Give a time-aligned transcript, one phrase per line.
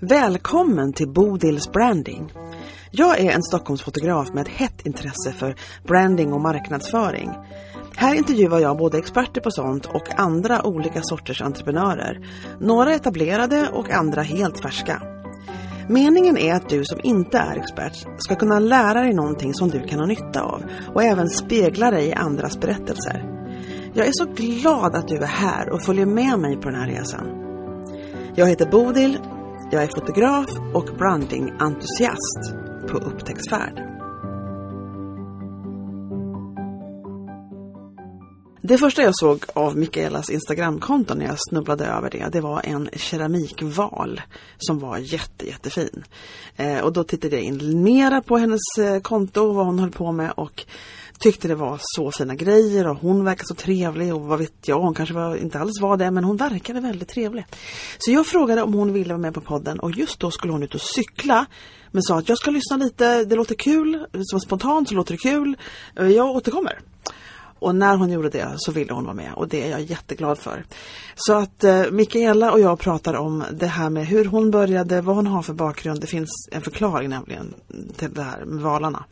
[0.00, 2.32] Välkommen till Bodils Branding.
[2.90, 5.54] Jag är en Stockholmsfotograf med ett hett intresse för
[5.84, 7.30] branding och marknadsföring.
[7.96, 12.26] Här intervjuar jag både experter på sånt och andra olika sorters entreprenörer.
[12.60, 15.02] Några etablerade och andra helt färska.
[15.88, 19.86] Meningen är att du som inte är expert ska kunna lära dig någonting som du
[19.86, 20.62] kan ha nytta av
[20.94, 23.38] och även spegla dig i andras berättelser.
[23.94, 26.86] Jag är så glad att du är här och följer med mig på den här
[26.86, 27.47] resan.
[28.38, 29.18] Jag heter Bodil,
[29.70, 32.54] jag är fotograf och brandingentusiast
[32.88, 33.82] på upptäcktsfärd.
[38.62, 42.88] Det första jag såg av Mikaelas Instagramkonto när jag snubblade över det, det var en
[42.92, 44.20] keramikval
[44.58, 46.04] som var jätte, jättefin.
[46.56, 50.12] Eh, och då tittade jag in mera på hennes eh, konto, vad hon höll på
[50.12, 50.66] med och
[51.18, 54.80] tyckte det var så fina grejer och hon verkade så trevlig och vad vet jag,
[54.80, 57.46] hon kanske var, inte alls var det men hon verkade väldigt trevlig.
[57.98, 60.62] Så jag frågade om hon ville vara med på podden och just då skulle hon
[60.62, 61.46] ut och cykla
[61.90, 65.18] men sa att jag ska lyssna lite, det låter kul, som spontant så låter det
[65.18, 65.56] kul,
[65.96, 66.80] eh, jag återkommer.
[67.60, 70.38] Och när hon gjorde det så ville hon vara med och det är jag jätteglad
[70.38, 70.64] för.
[71.14, 75.16] Så att eh, Mikaela och jag pratar om det här med hur hon började, vad
[75.16, 76.00] hon har för bakgrund.
[76.00, 77.54] Det finns en förklaring nämligen
[77.96, 79.04] till det här med valarna.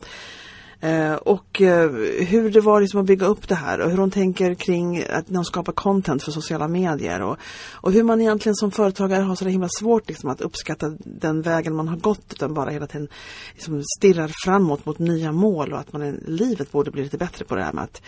[0.81, 1.91] Eh, och eh,
[2.27, 5.31] hur det var liksom att bygga upp det här och hur hon tänker kring att
[5.31, 7.37] när hon skapar content för sociala medier och,
[7.73, 11.75] och hur man egentligen som företagare har så himla svårt liksom, att uppskatta den vägen
[11.75, 13.09] man har gått utan bara hela tiden
[13.55, 17.45] liksom, stirrar framåt mot nya mål och att man i livet borde bli lite bättre
[17.45, 18.03] på det här med att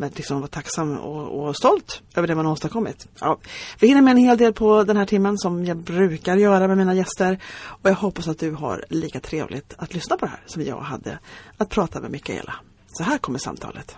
[0.00, 3.08] men liksom vara tacksam och, och, stolt över det man har åstadkommit.
[3.20, 3.38] Ja,
[3.80, 6.78] vi hinner med en hel del på den här timmen som jag brukar göra med
[6.78, 10.42] mina gäster och jag hoppas att du har lika trevligt att lyssna på det här
[10.46, 11.18] som jag hade
[11.56, 12.54] att prata med Mikaela.
[12.86, 13.96] Så här kommer samtalet.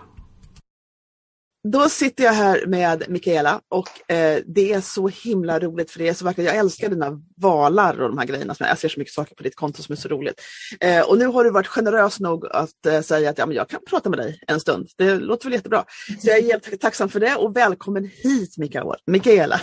[1.67, 6.09] Då sitter jag här med Mikaela och eh, det är så himla roligt för det
[6.09, 6.45] är så vackert.
[6.45, 8.55] Jag älskar dina valar och de här grejerna.
[8.59, 10.41] jag ser så mycket saker på ditt konto som är så roligt.
[10.79, 13.69] Eh, och nu har du varit generös nog att eh, säga att ja, men jag
[13.69, 14.89] kan prata med dig en stund.
[14.97, 15.85] Det låter väl jättebra.
[16.19, 18.57] Så jag är helt tacksam för det och välkommen hit
[19.05, 19.61] Mikaela.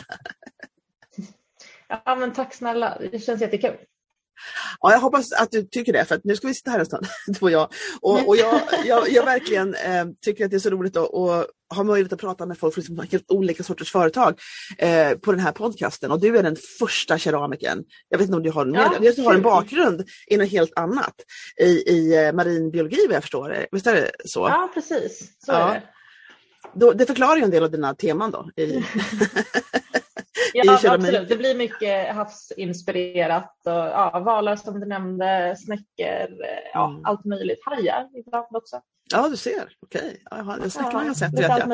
[1.88, 3.76] Ja men tack snälla, det känns jättekul.
[4.80, 6.86] Ja, jag hoppas att du tycker det, för att nu ska vi sitta här en
[6.86, 7.72] stund, du och jag.
[8.00, 11.46] Och, och jag, jag, jag verkligen eh, tycker att det är så roligt att, att
[11.74, 14.40] ha möjlighet att prata med folk från liksom helt olika sorters företag
[14.78, 16.10] eh, på den här podcasten.
[16.10, 17.84] Och du är den första keramiken.
[18.08, 20.72] Jag vet inte om du har, ja, med, du har en bakgrund i något helt
[20.76, 21.14] annat
[21.60, 23.66] i, i eh, marinbiologi vad jag förstår.
[23.72, 24.40] Visst är det så?
[24.40, 25.18] Ja, precis.
[25.18, 25.70] Så ja.
[25.70, 25.82] är det.
[26.74, 28.50] Då, det förklarar ju en del av dina teman då.
[28.62, 28.66] I
[30.54, 31.28] ja, absolut.
[31.28, 37.04] Det blir mycket havsinspirerat och ja, valar som du nämnde, snäckor, ja, mm.
[37.04, 37.58] allt möjligt.
[37.64, 38.80] Hajar ibland också.
[39.12, 39.76] Ja, du ser.
[39.82, 40.22] Okej.
[40.30, 40.56] Okay.
[40.62, 41.32] Ja, snäckorna har jag sett.
[41.32, 41.68] Vet jag.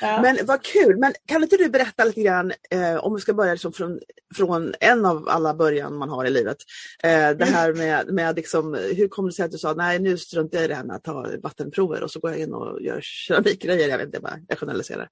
[0.00, 0.22] Ja.
[0.22, 3.52] Men vad kul, men kan inte du berätta lite grann, eh, om vi ska börja
[3.52, 4.00] liksom från,
[4.36, 6.56] från en av alla början man har i livet.
[7.02, 10.18] Eh, det här med, med liksom, hur kommer det sig att du sa nej nu
[10.18, 12.82] struntar jag i det här med att ta vattenprover och så går jag in och
[12.82, 13.88] gör keramikgrejer.
[13.88, 15.08] Jag vet inte, jag generaliserar.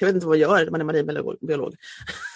[0.00, 1.74] Jag vet inte vad man gör när man är marinbiolog.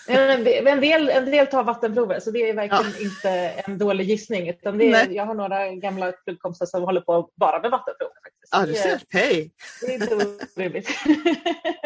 [0.09, 3.05] En del, en del tar vattenprover så det är verkligen ja.
[3.05, 4.49] inte en dålig gissning.
[4.49, 8.15] Utan det är, jag har några gamla klubbkompisar som håller på bara med vattenprover.
[8.23, 8.53] Faktiskt.
[8.53, 9.01] Ja, du ser.
[9.19, 9.51] Hej!
[9.81, 10.15] Det är inte
[10.57, 10.89] orimligt.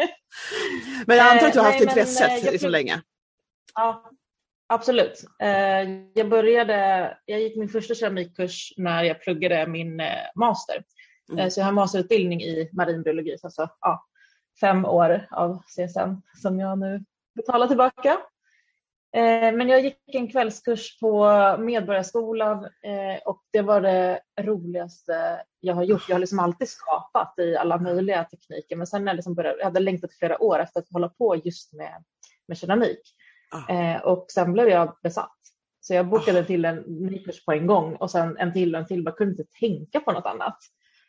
[1.07, 3.01] men jag antar att du har haft eh, intresset men, eh, så länge?
[3.75, 4.11] Ja,
[4.67, 5.23] absolut.
[5.41, 10.01] Eh, jag började, jag gick min första keramikkurs när jag pluggade min
[10.35, 10.83] master.
[11.31, 11.51] Mm.
[11.51, 14.05] Så jag har masterutbildning i marinbiologi, alltså ja,
[14.59, 17.05] fem år av CSN som jag nu
[17.35, 18.17] betalar tillbaka.
[19.53, 21.27] Men jag gick en kvällskurs på
[21.59, 22.67] Medborgarskolan
[23.25, 26.09] och det var det roligaste jag har gjort.
[26.09, 29.57] Jag har liksom alltid skapat i alla möjliga tekniker men sen när jag, liksom började,
[29.57, 32.03] jag hade längtat i flera år efter att hålla på just med,
[32.47, 33.01] med keramik.
[33.51, 33.73] Ah.
[33.73, 35.37] Eh, och sen blev jag besatt.
[35.81, 36.43] Så jag bokade ah.
[36.43, 39.03] till en ny kurs på en gång och sen en till och en till.
[39.05, 40.57] Jag kunde inte tänka på något annat.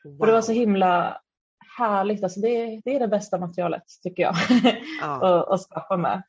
[0.05, 0.21] Wow.
[0.21, 1.21] Och det var så himla
[1.79, 2.23] härligt.
[2.23, 4.35] Alltså det, det är det bästa materialet tycker jag
[5.03, 5.15] ah.
[5.39, 6.23] att, att skapa med.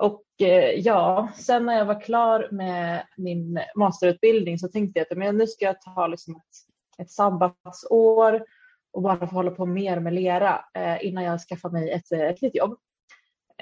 [0.00, 5.18] Och eh, ja, sen när jag var klar med min masterutbildning så tänkte jag att
[5.18, 6.70] men nu ska jag ta liksom ett
[7.00, 8.44] ett sabbatsår
[8.92, 12.34] och bara få hålla på mer med lera eh, innan jag skaffar mig ett eh,
[12.42, 12.78] nytt jobb.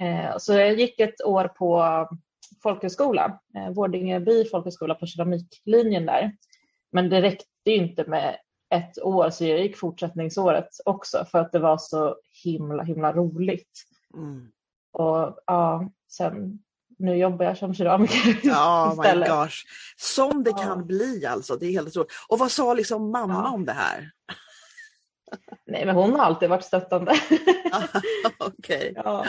[0.01, 2.09] Eh, så jag gick ett år på
[2.63, 6.33] folkhögskola, eh, Vårdingeby folkhögskola på keramiklinjen där.
[6.93, 8.37] Men det räckte inte med
[8.75, 13.73] ett år så jag gick fortsättningsåret också för att det var så himla himla roligt.
[14.15, 14.51] Mm.
[14.99, 16.59] Och ja, sen
[16.99, 19.57] nu jobbar jag som keramiker Ja, oh my gosh.
[19.97, 22.13] Som det kan bli alltså, det är helt otroligt.
[22.29, 23.51] Och vad sa liksom mamma ja.
[23.51, 24.11] om det här?
[25.67, 27.13] Nej, men hon har alltid varit stöttande.
[28.39, 28.91] Okej.
[28.91, 28.93] Okay.
[28.97, 29.25] Ja.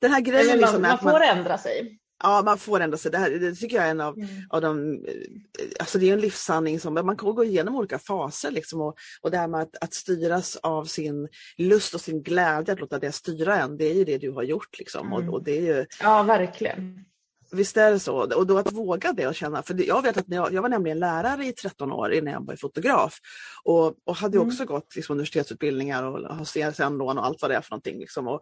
[0.00, 1.22] Den här grejen man, liksom man får man...
[1.22, 1.98] ändra sig.
[2.24, 3.30] Ja, man får ändå se det här.
[3.30, 4.28] Det tycker jag är en av, mm.
[4.50, 8.50] av de, eh, alltså det är en livssanning som man kan gå igenom olika faser
[8.50, 12.74] liksom och, och det här med att, att styras av sin lust och sin glädje,
[12.74, 15.06] att låta det styra en, det är ju det du har gjort liksom.
[15.06, 15.28] Mm.
[15.28, 17.04] Och, och, det är ju, ja, verkligen.
[17.52, 18.36] Visst är det så.
[18.36, 20.98] Och då att våga det och känna, för jag vet att jag, jag var nämligen
[20.98, 23.18] lärare i 13 år innan jag var fotograf.
[23.64, 24.48] Och, och hade mm.
[24.48, 27.98] också gått liksom, universitetsutbildningar och har CSN-lån och allt vad det är för någonting.
[27.98, 28.28] Liksom.
[28.28, 28.40] Och,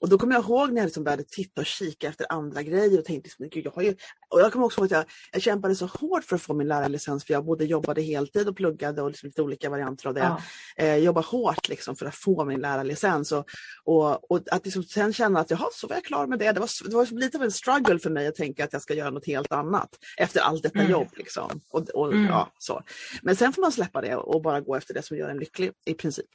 [0.00, 2.98] och då kommer jag ihåg när jag liksom började titta och kika efter andra grejer
[2.98, 3.94] och tänkte liksom, Gud, jag har ju...
[4.28, 6.68] Och jag kommer också ihåg att jag, jag kämpade så hårt för att få min
[6.68, 10.20] lärarlicens för jag både jobbade heltid och pluggade och liksom lite olika varianter av det.
[10.20, 10.40] Ja.
[10.76, 13.48] Eh, jobbade hårt liksom för att få min lärarlicens och,
[13.84, 16.52] och, och att liksom sen känna att jaha, så var jag klar med det.
[16.52, 18.94] Det var, det var lite av en struggle för mig att tänka att jag ska
[18.94, 20.90] göra något helt annat efter allt detta mm.
[20.90, 21.08] jobb.
[21.16, 21.60] Liksom.
[21.70, 22.26] Och, och mm.
[22.26, 22.82] ja, så.
[23.22, 25.72] Men sen får man släppa det och bara gå efter det som gör en lycklig
[25.86, 26.26] i princip.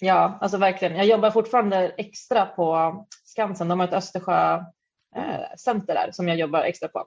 [0.00, 0.96] Ja, alltså verkligen.
[0.96, 2.94] Jag jobbar fortfarande extra på
[3.24, 3.68] Skansen.
[3.68, 7.06] De har ett Östersjöcenter där som jag jobbar extra på.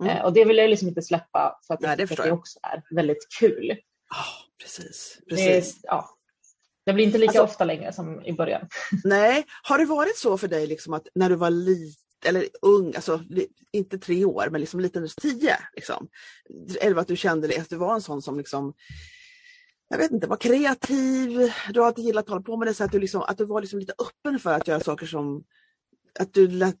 [0.00, 0.16] Mm.
[0.16, 2.82] Eh, och det vill jag liksom inte släppa för att Nej, det, det också är
[2.94, 3.70] väldigt kul.
[3.70, 3.76] Oh,
[4.62, 5.18] precis.
[5.28, 5.82] precis.
[5.82, 6.08] Det, ja.
[6.86, 8.68] det blir inte lika alltså, ofta längre som i början.
[9.04, 12.94] Nej, har det varit så för dig liksom att när du var liten eller ung,
[12.94, 13.20] alltså
[13.72, 15.56] inte tre år, men liksom liten, tio.
[15.76, 16.08] Liksom.
[16.80, 18.74] Eller att du kände att du var en sån som liksom
[19.92, 22.84] jag vet inte, var kreativ, du har alltid gillat att hålla på med det, så
[22.84, 25.44] att du, liksom, att du var liksom lite öppen för att göra saker som
[26.18, 26.76] att du lät,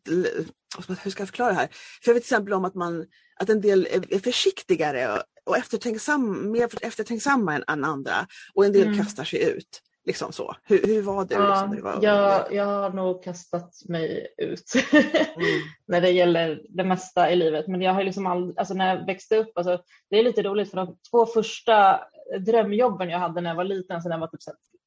[1.02, 1.68] hur ska jag förklara det här?
[2.02, 3.06] För jag vet till exempel om att, man,
[3.40, 8.86] att en del är, försiktigare och, eftertänksam, mer eftertänksamma än, än andra och en del
[8.86, 8.98] mm.
[8.98, 9.82] kastar sig ut.
[10.04, 10.56] Liksom så.
[10.64, 11.34] Hur, hur var du?
[11.34, 15.60] Ja, liksom, var, jag, jag har nog kastat mig ut mm.
[15.86, 17.68] när det gäller det mesta i livet.
[17.68, 20.70] Men jag har liksom all, alltså när jag växte upp, alltså, det är lite roligt
[20.70, 22.00] för de två första
[22.46, 24.40] drömjobben jag hade när jag var liten, så när jag var typ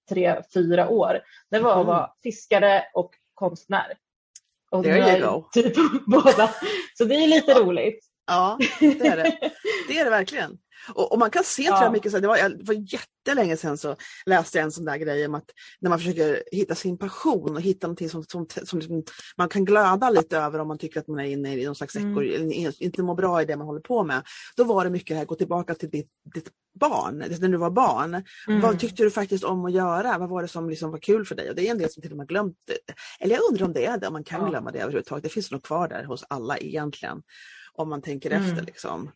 [0.10, 1.20] tre, fyra år,
[1.52, 1.88] det var att mm.
[1.88, 3.94] vara fiskare och konstnär.
[4.72, 5.48] Och There you go.
[5.54, 5.76] Typ
[6.06, 6.50] båda.
[6.98, 8.06] Så det är lite roligt.
[8.28, 9.52] Ja, det är det.
[9.88, 10.58] Det är det verkligen.
[10.94, 11.70] Och, och man kan se, ja.
[11.70, 13.96] tror jag, mycket så det var, det var jättelänge sedan så
[14.26, 15.50] läste jag en sån där grej om att
[15.80, 19.04] när man försöker hitta sin passion och hitta någonting som, som, som liksom
[19.38, 21.96] man kan glöda lite över om man tycker att man är inne i någon slags
[21.96, 22.52] mm.
[22.80, 24.24] inte mår bra i det man håller på med.
[24.58, 26.50] Då var det mycket det här, gå tillbaka till ditt, ditt
[26.80, 28.24] barn, när du var barn.
[28.48, 28.62] Mm.
[28.62, 30.18] Vad tyckte du faktiskt om att göra?
[30.18, 31.50] Vad var det som liksom var kul för dig?
[31.50, 32.94] Och det är en del som till och med glömt det.
[33.20, 34.50] Eller jag undrar om det är det, om man kan ja.
[34.50, 35.24] glömma det överhuvudtaget.
[35.24, 37.22] Det finns nog kvar där hos alla egentligen.
[37.74, 38.50] Om man tänker mm.
[38.50, 39.12] efter liksom.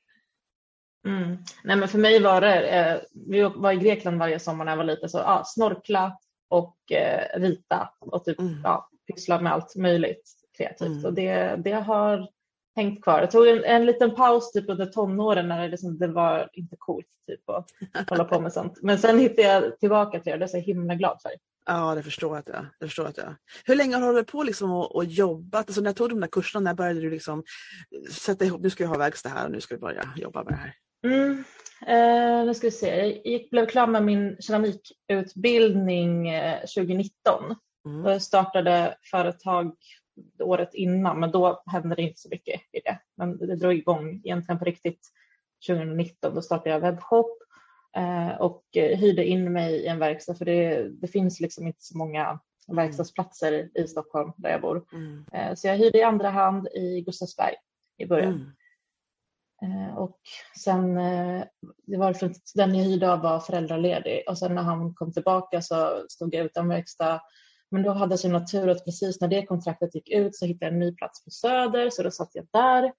[1.07, 1.37] Mm.
[1.63, 4.77] Nej, men för mig var det, eh, vi var i Grekland varje sommar när jag
[4.77, 6.17] var liten, så ja, snorkla
[6.49, 8.61] och eh, rita och typ mm.
[8.63, 10.87] ja, pyssla med allt möjligt kreativt.
[10.87, 11.05] Mm.
[11.05, 12.29] Och det, det har
[12.75, 13.19] hängt kvar.
[13.19, 16.75] Jag tog en, en liten paus typ under tonåren när det, liksom, det var inte
[16.79, 18.79] coolt typ, att hålla på med sånt.
[18.81, 21.31] Men sen hittade jag tillbaka till det, det är så himla glad för.
[21.65, 22.45] Ja, det förstår jag.
[22.45, 22.65] Det.
[22.79, 23.35] det förstår jag.
[23.65, 25.67] Hur länge har du hållit på liksom och, och jobbat?
[25.67, 26.63] Alltså, när tog du de där kurserna?
[26.63, 27.43] När började du liksom
[28.11, 30.53] sätta ihop, nu ska jag ha verkstad här och nu ska vi börja jobba med
[30.53, 30.73] det här?
[31.03, 31.43] Mm.
[31.87, 32.97] Eh, nu ska vi se.
[32.97, 37.55] Jag gick, blev klar med min keramikutbildning eh, 2019.
[37.85, 38.05] Mm.
[38.05, 39.75] Jag startade företag
[40.39, 42.99] året innan men då hände det inte så mycket i det.
[43.17, 45.07] Men det drog igång egentligen på riktigt
[45.67, 46.35] 2019.
[46.35, 47.37] Då startade jag webbshop
[47.95, 51.97] eh, och hyrde in mig i en verkstad för det, det finns liksom inte så
[51.97, 52.75] många mm.
[52.75, 54.85] verkstadsplatser i Stockholm där jag bor.
[54.93, 55.25] Mm.
[55.33, 57.55] Eh, så jag hyrde i andra hand i Gustavsberg
[57.97, 58.51] i början.
[59.61, 60.19] Eh, och
[60.63, 61.43] sen, eh,
[61.87, 65.61] det var för den jag hyrde av var föräldraledig och sen när han kom tillbaka
[65.61, 67.21] så stod jag utan verkstad.
[67.71, 70.45] Men då hade jag så himla tur att precis när det kontraktet gick ut så
[70.45, 72.93] hittade jag en ny plats på Söder så då satt jag där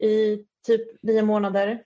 [0.00, 1.82] i typ nio månader.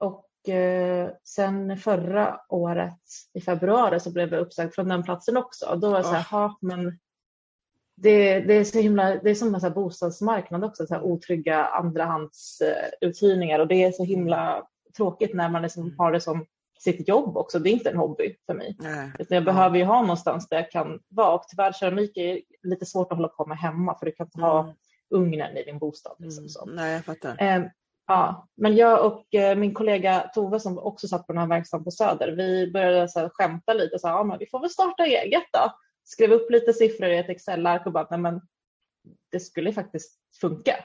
[0.00, 3.00] Och eh, sen förra året
[3.34, 5.76] i februari så blev jag uppsagd från den platsen också.
[5.76, 6.98] då var jag så här, men
[8.02, 11.64] det, det, är så himla, det är som en så bostadsmarknad också, så här otrygga
[11.64, 14.66] andrahandsuthyrningar och det är så himla
[14.96, 16.46] tråkigt när man liksom har det som
[16.80, 17.58] sitt jobb också.
[17.58, 18.76] Det är inte en hobby för mig.
[18.78, 19.12] Nej.
[19.18, 22.86] Utan jag behöver ju ha någonstans där jag kan vara och tyvärr keramik är lite
[22.86, 24.50] svårt att hålla på med hemma för du kan inte mm.
[24.50, 24.74] ha
[25.10, 26.16] ugnen i din bostad.
[26.18, 26.62] Liksom, så.
[26.62, 26.76] Mm.
[26.76, 27.36] Nej, jag fattar.
[27.42, 27.62] Eh,
[28.06, 28.48] ja.
[28.56, 31.90] Men jag och eh, min kollega Tove som också satt på den här verkstaden på
[31.90, 35.04] Söder, vi började så här, skämta lite och sa ja, men vi får väl starta
[35.04, 35.72] eget då
[36.04, 38.40] skrev upp lite siffror i ett Excel-ark och bara, nej men
[39.32, 40.84] det skulle faktiskt funka.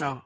[0.00, 0.22] Ja.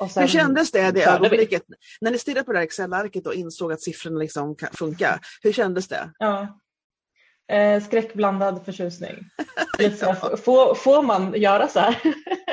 [0.00, 1.62] Eh, Hur kändes det, det ögonblicket,
[2.00, 5.20] när ni stirrade på det här Excel-arket och insåg att siffrorna liksom funkar?
[5.42, 6.12] Hur kändes det?
[6.18, 6.60] Ja.
[7.52, 9.24] Eh, skräckblandad förtjusning.
[9.78, 10.14] ja.
[10.14, 12.00] får, får man göra så här?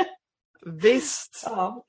[0.82, 1.42] Visst.
[1.46, 1.86] Ja.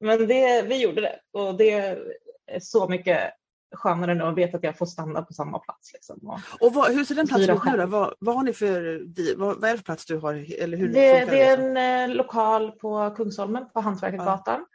[0.00, 3.32] Men det, vi gjorde det och det är så mycket
[3.72, 5.92] skönare nu att veta att jag får stanna på samma plats.
[5.92, 7.86] Liksom, och, och vad, hur ser den platsen ut nu då?
[7.86, 9.02] Vad, vad, har ni för,
[9.36, 10.62] vad, vad är det för plats du har?
[10.62, 14.66] Eller hur det, det är en eh, lokal på Kungsholmen på Hantverkargatan.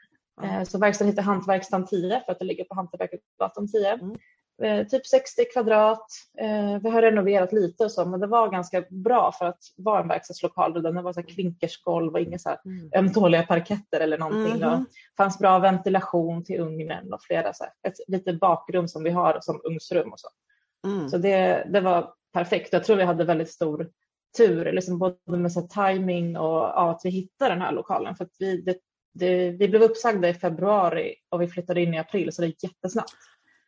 [0.41, 0.57] Ja.
[0.57, 0.65] Ja.
[0.65, 3.93] Så verkstaden heter Hantverkstan 10 för att det ligger på Hantverkargatan 10.
[3.93, 4.17] Mm.
[4.61, 6.07] Eh, typ 60 kvadrat.
[6.37, 10.01] Eh, vi har renoverat lite och så men det var ganska bra för att vara
[10.01, 10.83] en verkstadslokal.
[10.83, 12.91] Den var så här klinkersgolv och inga så här mm.
[12.95, 14.61] ömtåliga parketter eller någonting.
[14.61, 14.73] Mm.
[14.73, 14.79] Och
[15.17, 19.37] fanns bra ventilation till ugnen och flera så här, ett litet bakrum som vi har
[19.41, 20.27] som ugnsrum och så.
[20.87, 21.09] Mm.
[21.09, 22.73] Så det, det var perfekt.
[22.73, 23.89] Jag tror vi hade väldigt stor
[24.37, 28.15] tur, liksom både med så timing och ja, att vi hittade den här lokalen.
[28.15, 28.77] För vi, det,
[29.13, 32.63] det, vi blev uppsagda i februari och vi flyttade in i april så det gick
[32.63, 33.11] jättesnabbt.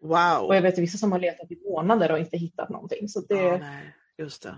[0.01, 0.45] Wow.
[0.47, 3.09] Och jag vet vissa som har letat i månader och inte hittat någonting.
[3.09, 3.35] Så det...
[3.35, 4.55] Ja, nej, just det.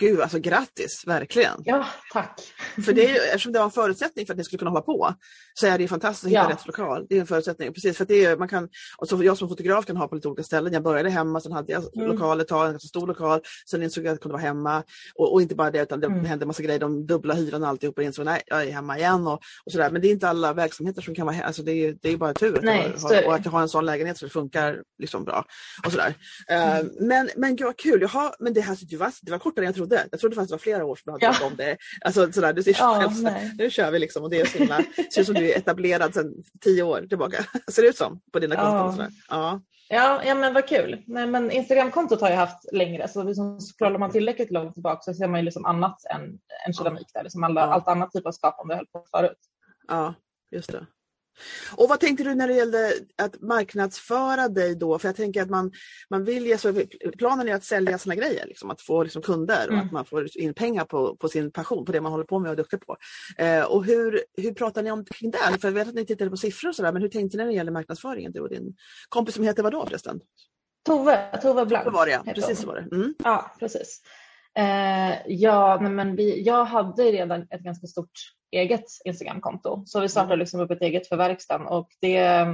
[0.00, 1.62] Gud, alltså grattis, verkligen.
[1.64, 2.40] Ja, tack.
[2.84, 4.82] För det är ju, eftersom det var en förutsättning för att ni skulle kunna hålla
[4.82, 5.14] på
[5.54, 6.50] så är det fantastiskt att hitta ja.
[6.50, 7.06] rätt lokal.
[7.08, 7.72] Det är en förutsättning.
[7.72, 8.68] Precis, för det är, man kan,
[8.98, 10.72] och så jag som fotograf kan ha på lite olika ställen.
[10.72, 12.08] Jag började hemma, sen hade jag mm.
[12.08, 13.40] lokaler, ta en ganska stor lokal.
[13.70, 14.82] Sen insåg jag att jag kunde vara hemma.
[15.14, 16.24] Och, och inte bara det, utan det mm.
[16.24, 16.80] hände en massa grejer.
[16.80, 17.98] De dubbla hyran och alltihop.
[17.98, 19.26] Och insåg nej, jag är hemma igen.
[19.26, 19.90] Och, och sådär.
[19.90, 21.46] Men det är inte alla verksamheter som kan vara hemma.
[21.46, 23.68] Alltså det, är, det är bara tur att, nej, jag och att jag har en
[23.68, 25.44] sån lägenhet så det funkar liksom bra.
[25.86, 26.14] Och sådär.
[26.48, 26.86] Mm.
[26.86, 28.02] Uh, men, men gud vad kul.
[28.02, 29.81] Jaha, men det här det var, det var kortare än jag trodde.
[29.90, 31.46] Jag trodde faktiskt det var flera år som du hade ja.
[31.46, 31.76] om det.
[32.00, 34.80] Alltså, sådär, du ser ja, själv, nu kör vi liksom och det är så himla,
[35.14, 37.44] ser ut som du är etablerad sedan tio år tillbaka.
[37.70, 38.94] Ser det ut som på dina konton?
[38.98, 39.08] Ja.
[39.28, 39.60] Ja.
[39.88, 41.02] Ja, ja men vad kul.
[41.06, 45.14] Nej, men Instagramkontot har jag haft längre så liksom scrollar man tillräckligt långt tillbaka så
[45.14, 47.22] ser man ju liksom annat än, än keramik där.
[47.22, 47.66] Liksom alla, ja.
[47.66, 49.38] Allt annat typ av skapande höll på förut.
[49.88, 50.14] Ja,
[50.50, 50.86] just det.
[51.76, 54.98] Och vad tänkte du när det gällde att marknadsföra dig då?
[54.98, 55.72] För jag tänker att man,
[56.10, 56.82] man vill ju, så
[57.18, 59.86] planen är att sälja sina grejer, liksom, att få liksom, kunder och mm.
[59.86, 62.48] att man får in pengar på, på sin passion, på det man håller på med
[62.48, 62.96] och är duktig på.
[63.38, 65.58] Eh, och hur, hur pratar ni om kring det?
[65.60, 67.50] För jag vet att ni tittade på siffror och sådär, men hur tänkte ni när
[67.50, 68.32] det gäller marknadsföringen?
[68.32, 68.76] Du och din
[69.08, 70.20] kompis som heter vad då förresten?
[70.84, 71.84] Tove, Tove Blank.
[71.84, 72.32] Tove var det, ja.
[72.34, 72.96] Precis så var det.
[72.96, 73.14] Mm.
[73.24, 74.02] Ja, precis.
[74.58, 78.10] Eh, ja, men vi, jag hade redan ett ganska stort
[78.50, 82.46] eget Instagramkonto så vi startade liksom upp ett eget för verkstaden och det,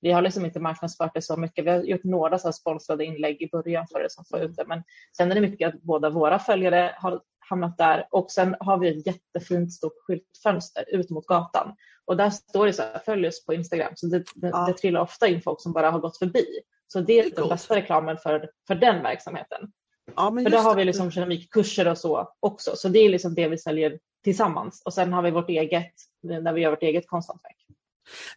[0.00, 1.64] vi har liksom inte marknadsfört det så mycket.
[1.64, 4.64] Vi har gjort några så sponsrade inlägg i början för det som får ut det,
[4.66, 4.82] men
[5.16, 8.88] sen är det mycket att båda våra följare har hamnat där och sen har vi
[8.88, 13.46] ett jättefint stort skyltfönster ut mot gatan och där står det så här, följ oss
[13.46, 13.92] på Instagram.
[13.96, 14.66] Så det, det, ja.
[14.66, 16.46] det trillar ofta in folk som bara har gått förbi.
[16.86, 19.72] Så det är, det är den bästa reklamen för, för den verksamheten.
[20.16, 22.76] Ja, men För där har vi liksom keramikkurser och så också.
[22.76, 24.82] Så det är liksom det vi säljer tillsammans.
[24.84, 25.92] Och sen har vi vårt eget,
[26.22, 27.56] där vi gör vårt eget konsthantverk.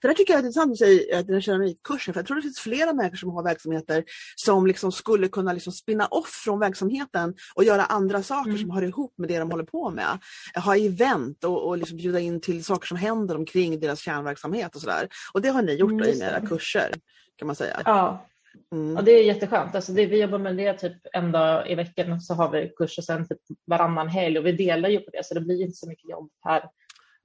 [0.01, 2.59] Det där tycker jag är intressant att säga, den keramikkursen, för jag tror det finns
[2.59, 4.03] flera människor som har verksamheter
[4.35, 8.61] som liksom skulle kunna liksom spinna off från verksamheten och göra andra saker mm.
[8.61, 10.19] som hör ihop med det de håller på med.
[10.55, 14.81] Ha event och, och liksom bjuda in till saker som händer omkring deras kärnverksamhet och
[14.81, 15.07] sådär.
[15.33, 16.91] Och det har ni gjort mm, i era kurser
[17.37, 17.81] kan man säga.
[17.85, 18.25] Ja,
[18.71, 18.97] Mm.
[18.97, 19.75] Och det är jätteskönt.
[19.75, 23.01] Alltså det, vi jobbar med det typ en dag i veckan så har vi kurser
[23.01, 25.89] sen typ varannan helg och vi delar ju på det så det blir inte så
[25.89, 26.59] mycket jobb per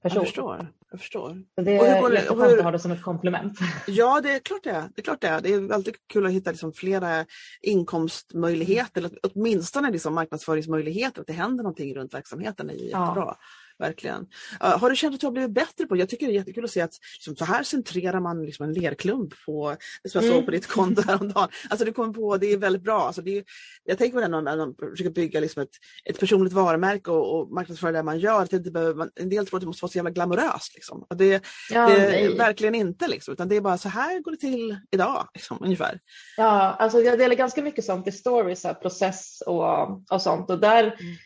[0.03, 0.17] person.
[0.17, 0.73] Jag förstår.
[0.91, 1.43] Jag förstår.
[1.55, 2.59] Så det är det, jätteskönt hur...
[2.59, 3.59] att ha det som ett komplement.
[3.87, 4.83] Ja, det är klart det är.
[4.95, 5.41] Det är, klart det är.
[5.41, 7.27] Det är alltid kul att hitta liksom flera
[7.61, 13.15] inkomstmöjligheter, eller åtminstone liksom marknadsföringsmöjligheter, att det händer någonting runt verksamheten är jättebra.
[13.17, 13.39] Ja
[13.79, 14.27] verkligen.
[14.61, 16.71] Har du känt att du har blivit bättre på Jag tycker det är jättekul att
[16.71, 19.77] se att liksom, så här centrerar man liksom en lerklump på,
[20.09, 20.45] som jag såg mm.
[20.45, 21.49] på ditt konto häromdagen.
[21.71, 23.01] Alltså du kommer på, det är väldigt bra.
[23.01, 23.45] Alltså, det är,
[23.85, 25.71] jag tänker på det när man försöker bygga liksom ett,
[26.05, 28.43] ett personligt varumärke och, och marknadsföra det man gör.
[28.43, 30.75] Att det inte behöver, man, en del tror att det måste vara så jävla glamoröst.
[30.75, 31.07] Liksom.
[31.15, 34.37] Det, ja, det är verkligen inte, liksom, utan det är bara så här går det
[34.37, 36.01] till idag, liksom, ungefär.
[36.37, 40.51] Ja, alltså jag delar ganska mycket sånt i stories, här, process och, och sånt.
[40.51, 41.17] Och där mm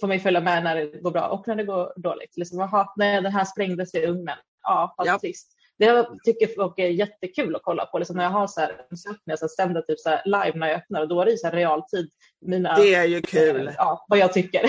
[0.00, 2.36] får man följa med när det går bra och när det går dåligt.
[2.36, 4.36] Liksom, aha, nej, den här sprängdes i ugnen.
[4.62, 5.18] Ja, vad ja.
[5.18, 5.52] trist.
[5.78, 7.98] Det tycker folk är jättekul att kolla på.
[7.98, 8.76] Liksom när jag har så här,
[9.24, 11.46] när jag sänder typ så här live när jag öppnar och då är det så
[11.46, 12.10] här realtid.
[12.46, 13.72] Mina, det är ju kul.
[13.76, 14.62] Ja, vad jag tycker.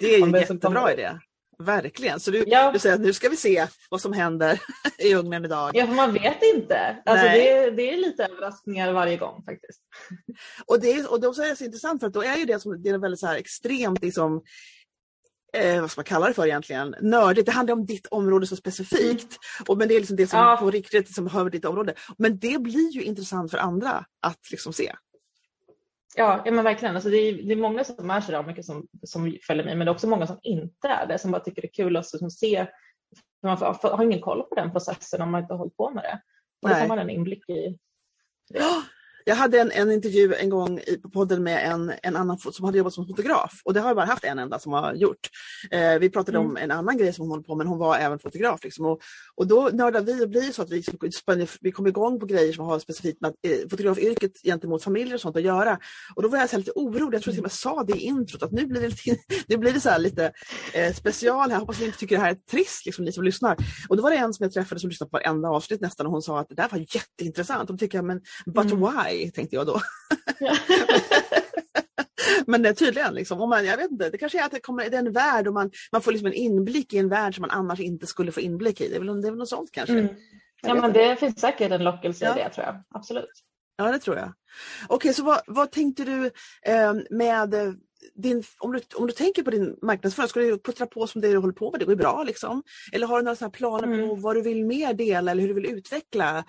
[0.00, 1.10] Det är ju en jättebra idé.
[1.58, 2.20] Verkligen.
[2.20, 2.70] Så du, ja.
[2.72, 4.60] du säger att nu ska vi se vad som händer
[4.98, 5.70] i ugnen idag.
[5.74, 6.96] Ja, för man vet inte.
[7.04, 9.80] Alltså, det, det, är lite överraskningar varje gång faktiskt.
[10.66, 12.60] Och, det är, och då är det så intressant för att då är ju det,
[12.60, 14.42] som, det är väldigt så här extremt liksom,
[15.56, 17.46] eh, vad ska man kalla det för egentligen, nördigt.
[17.46, 19.22] Det handlar om ditt område så specifikt.
[19.22, 19.64] Mm.
[19.68, 20.56] Och, men det är liksom det som ja.
[20.60, 21.94] på riktigt som hör ditt område.
[22.18, 24.92] Men det blir ju intressant för andra att liksom se.
[26.16, 26.94] Ja, ja men verkligen.
[26.94, 29.90] Alltså det, är, det är många som är mycket som, som följer mig men det
[29.90, 32.30] är också många som inte är det som bara tycker det är kul att som
[32.30, 32.66] se.
[33.42, 36.04] Man får, har ingen koll på den processen om man inte har hållit på med
[36.04, 36.20] det.
[36.62, 37.78] Och då får man en inblick i det.
[39.24, 42.64] Jag hade en, en intervju en gång i, på podden med en, en annan som
[42.64, 45.28] hade jobbat som fotograf och det har jag bara haft en enda som har gjort.
[45.70, 46.50] Eh, vi pratade mm.
[46.50, 48.64] om en annan grej som hon håller på med, men hon var även fotograf.
[48.64, 49.00] Liksom, och,
[49.34, 52.52] och då nördade vi och blir så att vi, liksom, vi kom igång på grejer
[52.52, 55.78] som har specifikt med eh, fotografyrket gentemot familjer och sånt att göra.
[56.14, 58.42] Och då var jag så lite orolig, jag tror att jag sa det i introt,
[58.42, 59.16] att nu blir det lite,
[59.46, 60.32] nu blir det så lite
[60.74, 63.24] eh, special här, jag hoppas ni inte tycker det här är trist, liksom, ni som
[63.24, 63.56] lyssnar.
[63.88, 66.12] Och då var det en som jag träffade som lyssnade på varenda avsnitt nästan och
[66.12, 67.70] hon sa att det där var jätteintressant.
[67.70, 68.80] Och då tycker jag, men but mm.
[68.80, 69.13] why?
[69.34, 69.80] Tänkte jag då.
[72.46, 74.60] men det är tydligen, liksom, om man, jag vet inte, det kanske är att det
[74.60, 77.34] kommer, det är en värld och man, man får liksom en inblick i en värld
[77.34, 78.88] som man annars inte skulle få inblick i.
[78.88, 79.98] Det är väl, det är väl något sånt kanske.
[79.98, 80.14] Mm.
[80.62, 82.36] Ja men det finns säkert en lockelse ja.
[82.36, 83.42] i det tror jag, absolut.
[83.76, 84.32] Ja det tror jag.
[84.88, 86.30] Okej, okay, så vad, vad tänkte du
[86.66, 87.54] eh, med
[88.14, 91.28] din, om, du, om du tänker på din marknadsföring, ska du puttra på som det
[91.28, 92.62] du håller på med, det går ju bra liksom.
[92.92, 94.08] Eller har du några planer mm.
[94.08, 96.44] på vad du vill mer dela eller hur du vill utveckla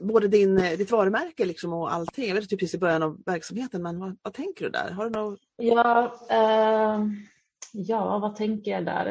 [0.00, 2.28] både din, ditt varumärke liksom och allting?
[2.28, 4.90] Jag vet inte precis i början av verksamheten men vad, vad tänker du där?
[4.90, 5.40] Har du något...
[5.56, 7.06] ja, eh,
[7.72, 9.06] ja, vad tänker jag där?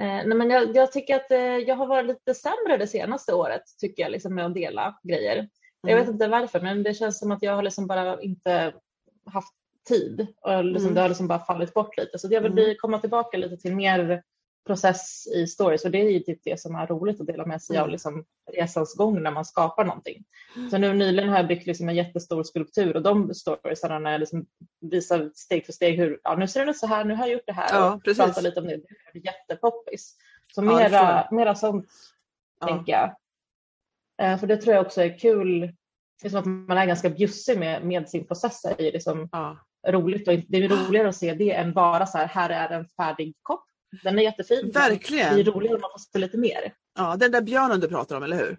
[0.00, 3.34] Eh, nej men jag, jag tycker att eh, jag har varit lite sämre det senaste
[3.34, 5.36] året tycker jag liksom, med att dela grejer.
[5.36, 5.48] Mm.
[5.82, 8.74] Jag vet inte varför men det känns som att jag har liksom bara inte
[9.24, 9.54] haft
[9.88, 10.94] tid och liksom, mm.
[10.94, 12.18] det har liksom bara fallit bort lite.
[12.18, 12.74] Så jag vill mm.
[12.78, 14.22] komma tillbaka lite till mer
[14.66, 17.62] process i stories och det är ju typ det som är roligt att dela med
[17.62, 17.84] sig mm.
[17.84, 20.24] av liksom resans gång när man skapar någonting.
[20.56, 20.70] Mm.
[20.70, 24.18] Så nu nyligen har jag byggt liksom en jättestor skulptur och de storiesarna när jag
[24.18, 24.46] liksom
[24.80, 27.32] visar steg för steg hur, ja nu ser det ut så här, nu har jag
[27.32, 28.24] gjort det här ja, och precis.
[28.24, 28.76] pratar lite om det.
[29.12, 30.16] Det är jättepoppis.
[30.54, 31.86] Så ja, mera, mera sånt
[32.60, 32.66] ja.
[32.66, 33.16] tänker jag.
[34.22, 35.60] Eh, för det tror jag också är kul,
[36.22, 39.28] det är som att man är ganska bjussig med, med sin process är ju liksom
[39.32, 39.58] ja.
[39.88, 42.86] roligt och det är roligare att se det än bara så här, här är en
[42.88, 43.64] färdig kopp
[44.02, 44.70] den är jättefin.
[44.70, 45.34] Verkligen.
[45.34, 46.72] Det är roligare om man får se lite mer.
[46.98, 48.58] Ja, den där björnen du pratar om, eller hur?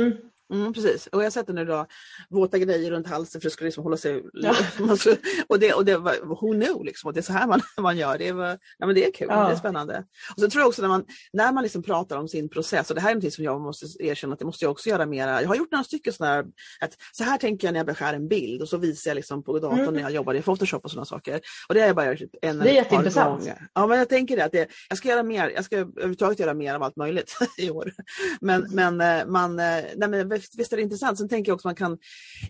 [0.00, 0.12] Mm.
[0.52, 1.86] Mm, precis, och jag sätter nu då
[2.28, 4.22] våta grejer runt halsen för att det ska liksom hålla sig...
[4.32, 4.56] Ja.
[5.48, 7.96] och, det, och det var, who knew liksom, att det är så här man, man
[7.98, 8.18] gör.
[8.18, 9.46] Det, var, ja, men det är kul, ja.
[9.46, 10.04] det är spännande.
[10.36, 12.94] Och så tror jag också när man, när man liksom pratar om sin process, och
[12.94, 15.42] det här är något som jag måste erkänna att det måste jag också göra mera.
[15.42, 16.44] Jag har gjort några stycken sådana här,
[16.80, 19.42] att så här tänker jag när jag beskär en bild och så visar jag liksom
[19.42, 19.94] på datorn mm.
[19.94, 21.40] när jag jobbar i Photoshop och sådana saker.
[21.68, 23.50] Och det har jag bara gjort typ en Det är jätteintressant.
[23.74, 26.54] Ja men jag tänker det, att det, jag ska göra mer, jag ska överhuvudtaget göra
[26.54, 27.92] mer av allt möjligt i år.
[28.40, 31.68] Men, men, eh, man, eh, nej, men visst är det intressant Sen tänker jag också
[31.68, 31.98] man kan,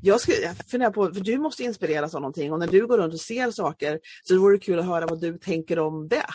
[0.03, 2.99] jag, ska, jag funderar på, för du måste inspireras av någonting och när du går
[2.99, 6.27] runt och ser saker så vore det kul att höra vad du tänker om det.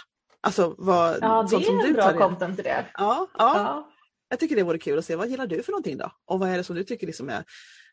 [0.41, 2.85] Alltså vad, ja, det är en bra content till det.
[2.93, 3.91] Ja, ja, ja.
[4.29, 6.11] Jag tycker det vore kul att se, vad gillar du för någonting då?
[6.25, 7.43] Och vad är det som du tycker liksom är,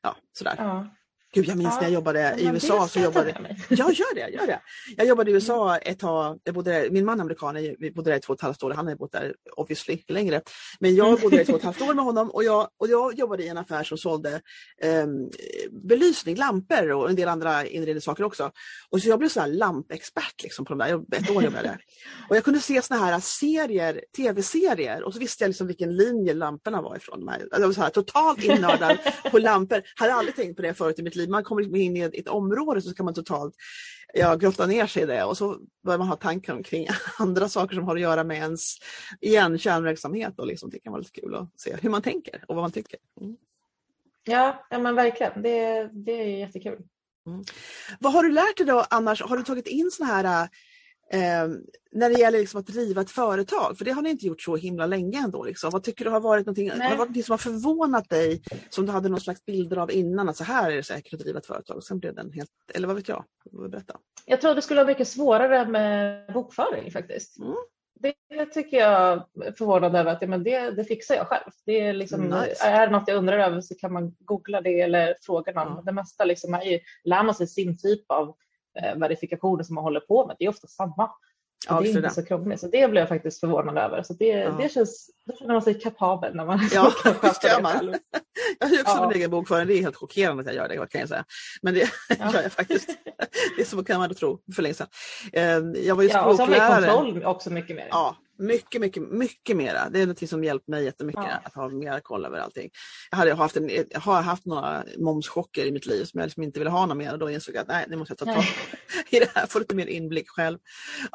[0.02, 0.54] ja sådär.
[0.58, 0.86] Ja.
[1.34, 2.88] Gud, jag minns ja, när jag jobbade i USA.
[2.88, 3.56] Så jobbade...
[3.68, 4.60] Ja, gör det, gör det.
[4.96, 6.40] Jag jobbade i USA ett tag.
[6.44, 8.62] Jag bodde där, min man är amerikan, vi bodde där i två och ett halvt
[8.62, 8.70] år.
[8.70, 10.42] Han har bott där obviously längre.
[10.80, 12.88] Men jag bodde där i två och ett halvt år med honom och jag, och
[12.88, 14.40] jag jobbade i en affär som sålde
[14.84, 15.30] um,
[15.88, 18.50] belysning, lampor och en del andra inredningssaker också.
[18.90, 21.16] Och så jag blev så här lampexpert liksom på de där.
[21.16, 21.80] Ett år jobbade jag där.
[22.28, 26.34] Och jag kunde se såna här serier, tv-serier och så visste jag liksom vilken linje
[26.34, 27.30] lamporna var ifrån.
[27.50, 28.98] Jag var så här, totalt innördad
[29.30, 29.82] på lampor.
[29.96, 31.30] Hade aldrig tänkt på det förut i mitt liv liv.
[31.30, 33.54] Man kommer in i ett område så kan man totalt
[34.14, 36.86] ja, grotta ner sig i det och så börjar man ha tankar kring
[37.18, 38.76] andra saker som har att göra med ens
[39.20, 40.38] igen, kärnverksamhet.
[40.38, 42.72] Och liksom, det kan vara lite kul att se hur man tänker och vad man
[42.72, 42.98] tycker.
[43.20, 43.36] Mm.
[44.24, 45.42] Ja, ja men verkligen.
[45.42, 46.78] Det, det är jättekul.
[47.26, 47.44] Mm.
[48.00, 49.22] Vad har du lärt dig då annars?
[49.22, 50.48] Har du tagit in såna här
[51.10, 51.48] Eh,
[51.92, 54.56] när det gäller liksom att driva ett företag, för det har ni inte gjort så
[54.56, 55.44] himla länge ändå.
[55.44, 55.70] Liksom.
[55.70, 58.92] Vad tycker du har varit någonting, har varit någonting som har förvånat dig som du
[58.92, 61.46] hade någon slags bilder av innan, att så här är det säkert att driva ett
[61.46, 63.24] företag och sen blev den helt, eller vad vet jag?
[63.70, 63.96] Berätta.
[64.26, 67.38] Jag tror det skulle vara mycket svårare med bokföring faktiskt.
[67.38, 67.54] Mm.
[68.28, 69.12] Det tycker jag
[69.46, 71.50] är förvånande över att ja, men det, det fixar jag själv.
[71.66, 72.64] Det är, liksom, nice.
[72.64, 75.72] är det något jag undrar över så kan man googla det eller fråga någon.
[75.72, 75.84] Mm.
[75.84, 78.36] Det mesta liksom är ju, lär man sig sin typ av
[78.96, 80.36] verifikationer som man håller på med.
[80.38, 81.10] Det är ofta samma.
[81.68, 82.10] Ja, det är inte det.
[82.10, 82.60] så krångligt.
[82.60, 84.02] Så det blev jag faktiskt förvånad över.
[84.02, 84.50] Så det, ja.
[84.50, 87.72] det känns, då känner man sig kapabel när man ja, kan sköta det man.
[87.72, 87.92] själv.
[88.60, 89.08] Jag har också ja.
[89.08, 89.66] min egen bokföring.
[89.66, 91.24] Det är helt chockerande att jag gör det kan jag säga.
[91.62, 91.80] Men det
[92.18, 92.32] ja.
[92.32, 92.98] gör jag faktiskt.
[93.56, 94.86] Det är så kan man tro för länge sedan.
[95.32, 97.88] Ehm, jag var ju ja, och så har man kontroll också mycket mer.
[97.90, 99.88] Ja, mycket, mycket, mycket mera.
[99.90, 101.40] Det är något som hjälpt mig jättemycket ja.
[101.44, 102.70] att ha mer koll över allting.
[103.10, 106.42] Jag, hade haft en, jag har haft några momschocker i mitt liv som jag liksom
[106.42, 108.34] inte ville ha några mer och då insåg jag att nej, nu måste jag ta
[108.34, 108.44] tag
[109.10, 110.58] i det här, få lite mer inblick själv.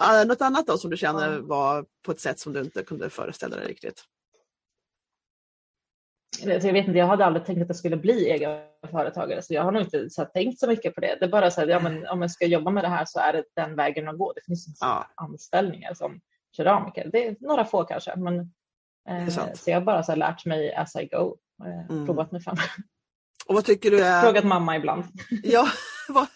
[0.02, 1.42] Uh, något annat då som du känner ja.
[1.42, 4.04] var på ett sätt som du inte kunde föreställa dig riktigt?
[6.42, 9.72] Jag vet inte, jag hade aldrig tänkt att jag skulle bli egenföretagare så jag har
[9.72, 11.18] nog inte så tänkt så mycket på det.
[11.20, 13.20] Det är bara så att ja, men, om jag ska jobba med det här så
[13.20, 14.34] är det den vägen att gå.
[14.34, 15.08] Det finns inte ja.
[15.16, 16.20] anställningar som
[16.58, 17.10] keramiker.
[17.12, 18.40] Det är några få kanske, men
[19.10, 22.06] eh, så jag har bara så lärt mig as I go, eh, mm.
[22.06, 22.58] provat mig fram.
[23.48, 24.22] Och vad tycker du är...
[24.22, 25.04] Frågat mamma ibland.
[25.44, 25.68] Ja,
[26.10, 26.28] vad,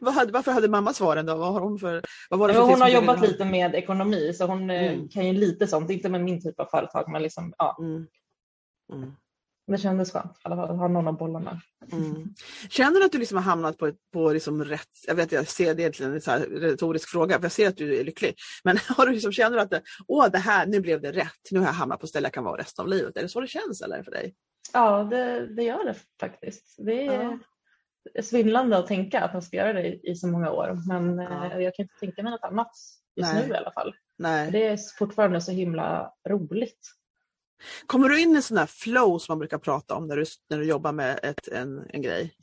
[0.00, 1.36] vad hade, varför hade mamma svaren då?
[1.36, 3.74] Vad har hon för, vad var det för hon har tips jobbat hon- lite med
[3.74, 5.08] ekonomi så hon eh, Mm.
[5.08, 7.76] kan ju lite sånt, inte med min typ av företag men liksom, ja,
[8.92, 9.16] Mm.
[9.66, 11.60] Det kändes skönt i alla fall att ha någon att bolla med.
[11.92, 12.34] Mm.
[12.70, 15.74] Känner du att du liksom har hamnat på, på liksom rätt, jag vet jag ser
[15.74, 18.34] det egentligen en retorisk fråga, för jag ser att du är lycklig.
[18.64, 21.50] Men har du liksom, känner du att det, åh det här, nu blev det rätt,
[21.50, 23.16] nu har jag hamnat på stället jag kan vara resten av livet.
[23.16, 24.34] Är det så det känns eller för dig?
[24.72, 26.74] Ja, det, det gör det faktiskt.
[26.78, 27.38] Det är
[28.14, 28.22] Ja.
[28.22, 31.52] svindlande att tänka att man ska göra det i, i så många år men Ja.
[31.52, 32.70] eh, jag kan inte tänka mig något annat
[33.16, 33.46] just Nej.
[33.48, 33.94] nu i alla fall.
[34.18, 34.50] Nej.
[34.50, 36.78] Det är fortfarande så himla roligt.
[37.86, 40.58] Kommer du in i sån här flow som man brukar prata om när du, när
[40.58, 42.34] du jobbar med ett, en, en grej?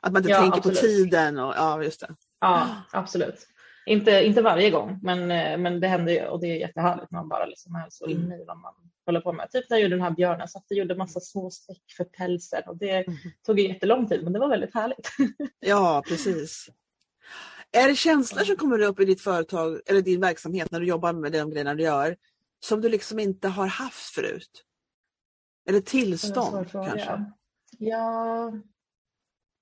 [0.00, 0.80] Att man inte Ja, tänker absolut.
[0.80, 2.14] på tiden och ja just det.
[2.40, 3.46] Ja, absolut.
[3.86, 7.18] Inte, inte varje gång, men, eh, men det händer ju och det är jättehärligt när
[7.18, 8.18] man bara liksom är så Mm.
[8.18, 8.74] inne i vad man
[9.06, 9.50] håller på med.
[9.50, 12.04] Typ när jag gjorde den här björnen, så att jag gjorde massa små streck för
[12.04, 13.16] pälsen och det Mm.
[13.46, 15.08] tog jättelång tid men det var väldigt härligt.
[15.60, 16.68] Ja precis.
[17.72, 21.12] Är det känslor som kommer upp i ditt företag eller din verksamhet när du jobbar
[21.12, 22.16] med de grejerna du gör
[22.66, 24.64] som du liksom inte har haft förut?
[25.68, 27.24] Eller tillstånd kanske?
[27.78, 28.52] Ja,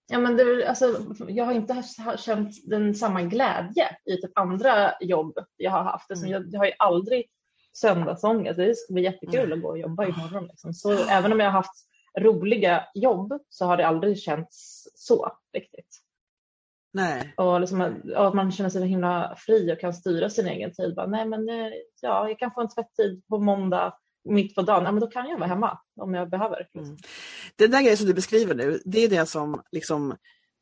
[0.06, 1.82] ja men det, alltså, jag har inte
[2.18, 6.10] känt den samma glädje i typ andra jobb jag har haft.
[6.10, 6.32] Alltså, Mm.
[6.42, 7.30] jag, jag har ju aldrig
[7.72, 8.56] söndagsångest.
[8.56, 10.46] Det ska bli jättekul att gå och jobba imorgon.
[10.46, 10.74] Liksom.
[10.74, 11.86] Så även om jag har haft
[12.18, 16.03] roliga jobb så har det aldrig känts så riktigt.
[16.94, 17.34] Nej.
[17.36, 17.80] Och, liksom,
[18.16, 20.94] att- man känner sig så himla fri och kan styra sin egen tid.
[20.94, 23.94] Bara, Nej, men, eh, ja, jag kan få en tvätttid på måndag
[24.28, 24.84] mitt på dagen.
[24.84, 26.68] Ja, men då kan jag vara hemma om jag behöver.
[26.78, 26.96] Mm.
[27.56, 30.16] Den där grejen som du beskriver nu, det är det som liksom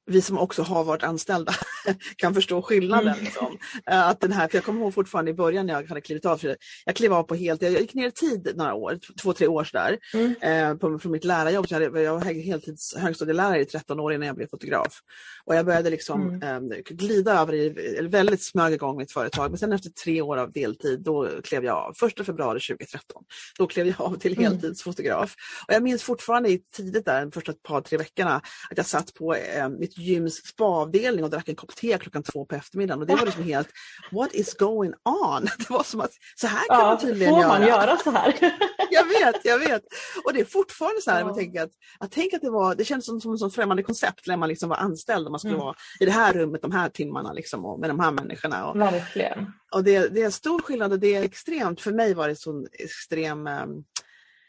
[0.07, 1.53] vi som också har varit anställda
[2.17, 3.09] kan förstå skillnaden.
[3.13, 3.25] Mm.
[3.25, 3.59] Liksom.
[3.91, 6.25] Eh, Att den här, för jag kommer ihåg fortfarande i början när jag hade klivit
[6.27, 9.33] av, för jag klev av på helt, jag gick ner i tid några år, två,
[9.33, 10.35] tre år sådär, Mm.
[10.41, 11.69] eh, på, från mitt lärarjobb.
[11.69, 14.99] Så jag, hade, jag var heltids högstadielärare i 13 år innan jag blev fotograf.
[15.45, 16.61] Och jag började liksom eh,
[16.91, 17.67] glida över i,
[17.99, 19.51] eller väldigt smög igång mitt företag.
[19.51, 21.93] Men sen efter tre år av deltid, då klev jag av.
[21.97, 23.23] Första februari 2013.
[23.59, 24.45] Då klev jag av till Mm.
[24.53, 25.35] heltidsfotograf.
[25.69, 28.37] Och jag minns fortfarande i tidigt där, de första par, tre veckorna,
[28.71, 32.45] att jag satt på eh, mitt gyms spaavdelning och drack en kopp te klockan två
[32.47, 33.01] på eftermiddagen.
[33.01, 33.69] Och det var liksom helt,
[34.13, 35.43] what is going on?
[35.59, 37.49] Det var som att, så här kan man Ja, tydligen får göra.
[37.59, 38.35] man göra så här?
[38.91, 39.83] Jag vet, jag vet.
[40.25, 41.25] Och det är fortfarande så här, Ja.
[41.27, 43.83] man tänker att, att tänk att det var, det känns som, som ett sånt främmande
[43.83, 45.65] koncept när man liksom var anställd och man skulle Mm.
[45.67, 48.67] vara i det här rummet de här timmarna liksom, och med de här människorna.
[48.71, 49.53] Och, Verkligen.
[49.75, 52.67] och det, det är stor skillnad och det är extremt, för mig var det så
[52.73, 53.65] extrem, eh,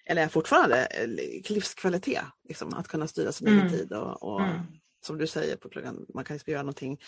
[0.06, 1.08] eller fortfarande, eh,
[1.50, 2.24] livskvalitet.
[2.48, 3.72] Liksom, att kunna styra sin egen Mm.
[3.72, 4.60] tid och, och Mm.
[5.06, 7.00] Som du säger på klockan, man kan ju göra någonting,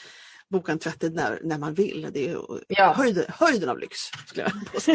[0.49, 2.07] boka en tvättid när, när man vill.
[2.13, 2.93] Det är Ja.
[2.93, 3.97] höjden, höjden av lyx.
[4.27, 4.91] Skulle jag påstå.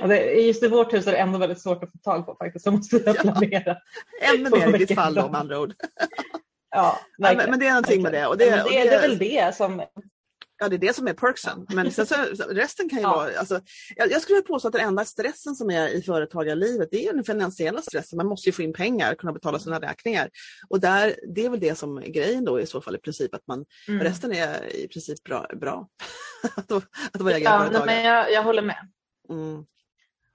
[0.00, 2.34] Ja, det, just i vårt hus är det ändå väldigt svårt att få tag på
[2.34, 2.64] faktiskt.
[2.64, 3.12] Så måste Ja.
[3.14, 3.76] planera.
[4.34, 5.74] Ännu Så mer i ditt fall då med andra ord.
[5.80, 6.06] Ja,
[6.70, 7.50] Ja, verkligen.
[7.50, 8.26] men, det är någonting med det.
[8.26, 9.82] Och Ja, det, men och det, det, det är väl det som...
[10.62, 11.66] Ja, det är det som är perksen.
[11.74, 12.14] Men sen så,
[12.50, 13.12] resten kan ju Ja.
[13.14, 13.38] vara...
[13.38, 13.60] Alltså,
[13.96, 17.24] jag, jag skulle påstå att den enda stressen som är i företagarlivet det är den
[17.24, 18.16] finansiella stressen.
[18.16, 20.30] Man måste ju få in pengar, kunna betala sina räkningar.
[20.68, 23.34] Och där, det är väl det som är grejen då i så fall i princip.
[23.34, 24.00] Att man, Mm.
[24.04, 25.46] Resten är i princip bra.
[25.60, 25.88] bra.
[26.56, 26.72] att,
[27.12, 28.88] att vara Ja, nej, men jag, jag håller med.
[29.30, 29.64] Mm.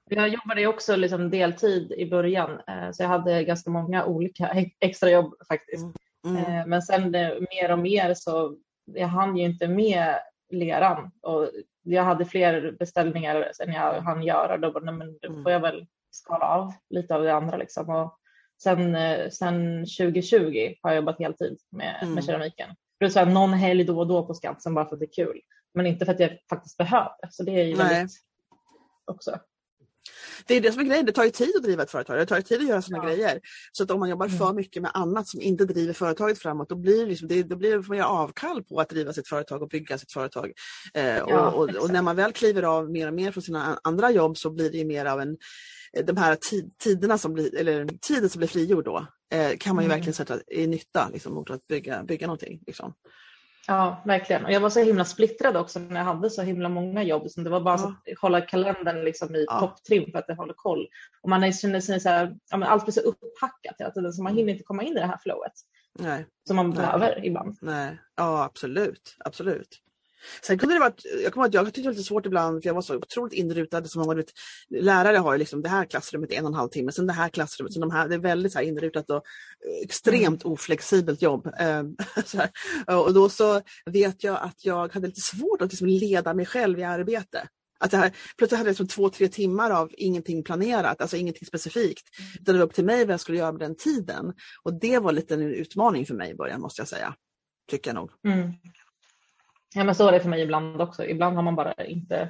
[0.10, 4.48] Jag jobbade också liksom deltid i början eh, så jag hade ganska många olika
[4.80, 5.86] extrajobb faktiskt.
[6.26, 6.38] Mm.
[6.46, 8.56] Eh, Men sen eh, mer och mer så
[8.94, 10.16] jag hann ju inte med
[10.50, 11.50] leran och
[11.84, 14.58] jag hade fler beställningar än jag hann göra.
[14.58, 15.44] Då, men då Mm.
[15.44, 17.58] får jag väl skala av lite av det andra.
[17.58, 17.90] Liksom.
[17.90, 18.18] Och
[18.64, 22.14] sen, eh, sen 2020 har jag jobbat heltid med, Mm.
[22.14, 22.70] med keramiken.
[23.00, 25.42] Plus här, någon helg då och då på Skansen bara för att det är kul.
[25.74, 27.12] Men inte för att jag faktiskt behöver.
[27.30, 27.88] Så det är ju Nej.
[27.88, 28.12] väldigt
[29.06, 29.40] också.
[30.46, 32.26] Det är det som är grejen, det tar ju tid att driva ett företag, det
[32.26, 33.04] tar ju tid att göra sina Ja.
[33.06, 33.40] grejer.
[33.72, 34.38] Så att om man jobbar Mm.
[34.38, 37.56] för mycket med annat som inte driver företaget framåt, då blir det, liksom, det, då
[37.56, 40.52] blir det får man göra avkall på att driva sitt företag och bygga sitt företag.
[40.94, 43.64] Eh, Ja, och, och, och när man väl kliver av mer och mer från sina
[43.64, 45.38] an- andra jobb så blir det mer av en
[45.98, 49.76] eh, de här tid, tiderna som blir, eller tiden som blir frigjord då, eh, kan
[49.76, 49.98] man ju Mm.
[49.98, 52.60] verkligen sätta i nytta liksom, mot att bygga, bygga någonting.
[52.68, 52.94] Liksom.
[53.68, 54.46] Ja, verkligen.
[54.46, 57.30] Och jag var så himla splittrad också när jag hade så himla många jobb.
[57.30, 57.94] Så det var bara Ja.
[58.14, 59.60] att hålla kalendern liksom i Ja.
[59.60, 60.88] topptrim för att jag håller koll.
[61.22, 64.36] Och man känner sig så här, ja, allt blir så upphackat hela tiden så man
[64.36, 65.52] hinner inte komma in i det här flowet
[66.00, 66.26] Nej.
[66.48, 66.78] som man Nej.
[66.78, 67.58] behöver ibland.
[67.62, 69.82] Nej, ja absolut, absolut.
[70.42, 72.64] Sen kunde det varit, jag kommer ihåg att jag tyckte det var lite svårt ibland
[72.64, 73.86] för jag var så otroligt inrutad.
[73.86, 74.32] Som många, vet,
[74.70, 77.14] lärare har ju liksom det här klassrummet i en och en halv timme, sen det
[77.14, 79.24] här klassrummet, sen de här, det är väldigt så inrutat och
[79.84, 81.48] extremt oflexibelt jobb.
[81.60, 81.84] Eh.
[82.98, 86.80] Och då så vet jag att jag hade lite svårt att liksom leda mig själv
[86.80, 87.48] i arbete.
[87.80, 91.46] Att det här, plötsligt hade jag liksom två, tre timmar av ingenting planerat, alltså ingenting
[91.46, 92.08] specifikt.
[92.40, 94.34] Utan det var upp till mig vad jag skulle göra med den tiden.
[94.64, 97.16] Och det var lite en utmaning för mig i början måste jag säga.
[97.70, 98.12] Tycker jag nog.
[98.26, 98.54] Mm.
[99.78, 101.06] Ja men så är det för mig ibland också.
[101.06, 102.30] Ibland har man bara inte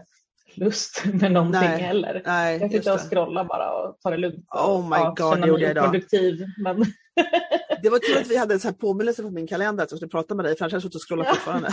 [0.54, 2.22] lust med någonting Nej, heller.
[2.26, 4.46] Nej, Jag sitter och scrollar bara och tar det lugnt.
[4.50, 5.84] Oh my God, känna det gjorde jag idag.
[5.92, 6.46] produktiv.
[6.64, 6.76] Men...
[7.84, 9.98] det var tur att vi hade en sån här påminnelse på min kalender att jag
[10.00, 11.34] skulle prata med dig för annars hade jag suttit och scrollat Ja.
[11.34, 11.70] fortfarande.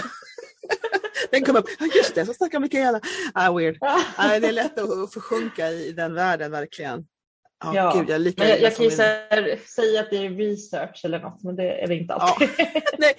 [1.30, 3.00] den kom upp, ja just det, så snackar Mikaela.
[3.34, 3.78] Ah, weird.
[4.18, 7.06] Nej, det är lätt att försjunka i den världen verkligen.
[7.64, 11.04] Ja, Ja, gud, jag lika Men jag, jag kan ju säga att det är research
[11.04, 12.48] eller något, men det är det inte alltid.
[12.98, 13.14] Nej,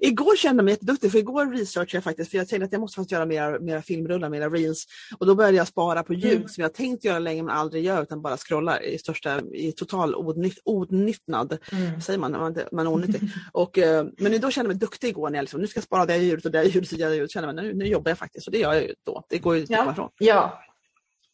[0.00, 2.80] igår kände jag mig jätteduktig för igår researchade jag faktiskt för jag tänkte att jag
[2.80, 4.84] måste faktiskt göra mera, mera filmrullar, mera reels.
[5.18, 6.48] Och då började jag spara på ljud Mm.
[6.48, 10.14] som jag tänkt göra länge men aldrig gör utan bara scrollar i största, i total
[10.14, 11.58] odnyt, odnyttnad.
[11.72, 12.00] Mm.
[12.00, 13.20] Säger man man, man onyttig.
[13.52, 15.84] och, eh, men då kände jag mig duktig igår när jag liksom, nu ska jag
[15.84, 17.30] spara det ljudet och det ljudet och det ljudet.
[17.30, 19.24] Kände jag, nu, nu jobbar jag faktiskt och det gör jag ju då.
[19.28, 19.92] Det går ju inte Ja.
[19.92, 20.10] ifrån.
[20.18, 20.62] Ja,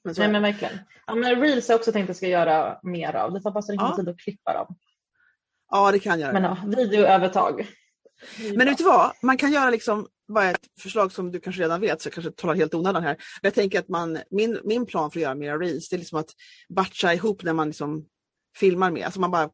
[0.04, 0.78] Men nej, men verkligen.
[1.06, 3.32] Ja, men reels har jag också tänkt att jag ska göra mer av.
[3.32, 3.96] Det tar bara så lite Ja.
[3.96, 4.76] tid att klippa dem.
[5.70, 6.32] Ja det kan jag.
[6.32, 7.66] Men ja, videoövertag.
[8.56, 11.80] Men vet du vad, man kan göra liksom bara ett förslag som du kanske redan
[11.80, 13.10] vet så jag kanske talar helt onödan här.
[13.12, 15.98] Men jag tänker att man, min, min plan för att göra mera reels det är
[15.98, 16.30] liksom att
[16.68, 18.04] batcha ihop när man liksom
[18.56, 19.04] filmar med.
[19.04, 19.50] Alltså man bara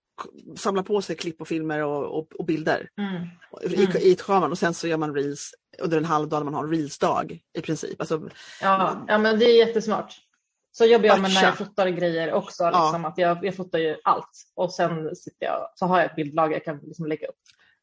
[0.57, 3.27] samlar på sig klipp och filmer och, och, och bilder Mm.
[3.63, 3.97] i, Mm.
[4.03, 6.55] i ett kameran och sen så gör man reels under en halv dag när man
[6.55, 8.01] har reelsdag i princip.
[8.01, 8.29] Alltså,
[8.63, 10.17] Ja, ja, men det är jättesmart.
[10.71, 12.63] Så jobbar jag med när jag fotar grejer också.
[12.63, 12.85] Ja.
[12.85, 16.17] Liksom, att jag, jag fotar ju allt och sen sitter jag, så har jag ett
[16.17, 17.41] bildlager jag kan liksom lägga upp.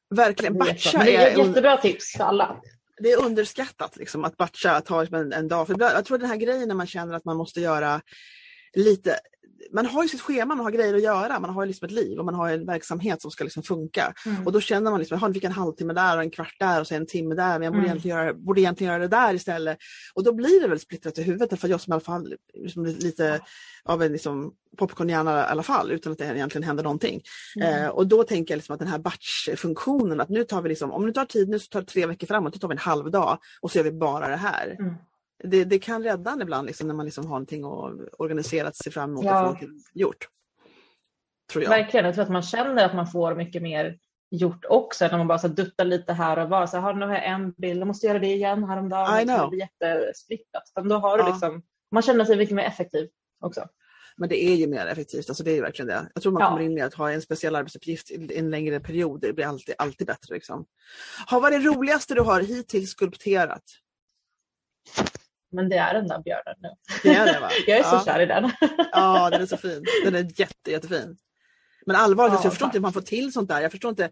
[0.09, 2.61] verkligen, batcha är är, jättebra tips för alla.
[2.97, 5.67] det är underskattat liksom, att batcha, att ha en, en dag.
[5.67, 8.01] För jag tror den här grejen när man känner att man måste göra
[8.75, 9.19] lite
[9.71, 12.19] man har ju sitt schema, man har grejer att göra, man har liksom ett liv
[12.19, 14.13] och man har en verksamhet som ska liksom funka.
[14.25, 14.45] Mm.
[14.45, 16.87] Och då känner man liksom, jag fick en halvtimme där och en kvart där och
[16.87, 17.91] så en timme där, men jag borde, Mm.
[17.91, 19.77] egentligen, göra, borde egentligen göra det där istället.
[20.13, 22.85] Och då blir det väl splittrat i huvudet, för jag som i alla fall liksom
[22.85, 23.39] lite
[23.83, 27.21] av en liksom popcornhjärna i alla fall, utan att det egentligen händer någonting.
[27.55, 27.83] Mm.
[27.83, 30.91] Eh, och då tänker jag liksom att den här batch-funktionen, att nu tar vi liksom,
[30.91, 32.77] om det tar tid nu så tar det tre veckor framåt, då tar vi en
[32.77, 34.77] halv dag och så gör vi bara det här.
[35.43, 38.91] Det, det kan rädda en ibland liksom, när man liksom har någonting att organiserat sig
[38.91, 39.37] fram emot och Ja.
[39.37, 40.27] få någonting gjort.
[41.51, 41.69] Tror jag.
[41.69, 43.97] Verkligen, jag tror att man känner att man får mycket mer
[44.31, 46.67] gjort också när man bara så duttar lite här och var.
[46.67, 49.21] Så här, nu har jag en bild, jag måste göra det igen häromdagen.
[49.21, 49.41] I know.
[49.41, 50.71] Det blir jättesplittrat.
[50.75, 51.29] Men då har du Ja.
[51.29, 53.67] liksom, man känner sig mycket mer effektiv också.
[54.17, 56.11] Men det är ju mer effektivt, alltså det är ju verkligen det.
[56.13, 56.49] Jag tror man Ja.
[56.49, 59.75] kommer in med att ha en speciell arbetsuppgift i en längre period, det blir alltid,
[59.77, 60.35] alltid bättre.
[60.35, 60.65] Liksom.
[61.29, 63.63] Ha, vad är det roligaste du har hittills skulpterat?
[65.55, 66.69] Men det är den där björnen nu.
[67.03, 67.49] Det är det va?
[67.67, 68.03] Jag är så ja.
[68.05, 68.51] kär i den.
[68.91, 69.83] Ja, den är så fin.
[70.03, 71.17] Den är jätte, jättefin.
[71.85, 73.61] Men allvarligt, Ja, alltså, jag förstår inte hur man får till sånt där.
[73.61, 74.09] Jag förstår inte.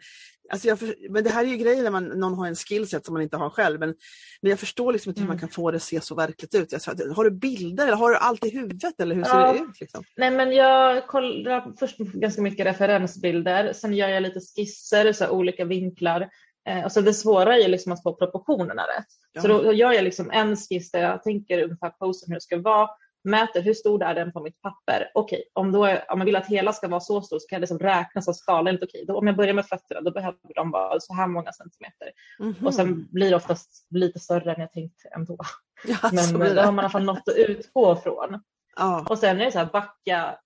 [0.51, 3.05] Alltså jag för, men det här är ju grejer när man, någon har en skillset
[3.05, 3.79] som man inte har själv.
[3.79, 3.93] Men,
[4.41, 5.33] men jag förstår liksom inte hur Mm.
[5.35, 6.81] man kan få det att se så verkligt ut.
[6.81, 9.53] Sa, har du bilder eller har du allt i huvudet eller hur ser Ja.
[9.53, 9.79] det ut?
[9.81, 10.03] Liksom?
[10.17, 15.65] Nej men jag kollar först ganska mycket referensbilder, sen gör jag lite skisser, så olika
[15.65, 16.29] vinklar.
[16.69, 19.41] Eh, och så det svåra är liksom att få proportionerna rätt.
[19.41, 19.61] Så Ja.
[19.61, 22.89] då gör jag liksom en skiss där jag tänker ungefär posen hur det ska vara,
[23.23, 25.11] mäter hur stor är den på mitt papper.
[25.13, 27.55] Okej, om, då är, om man vill att hela ska vara så stor så kan
[27.55, 28.83] jag liksom räkna så skalenligt.
[28.83, 32.11] Okej, då, om jag börjar med fötterna då behöver de vara så här många centimeter.
[32.39, 32.67] Mhm.
[32.67, 35.37] Och sen blir det oftast lite större än jag tänkt ändå.
[35.87, 38.43] ja, Men så då har man i alla fall något att utgå från.
[38.75, 39.05] Ja.
[39.09, 40.39] Och sen är det så här backa,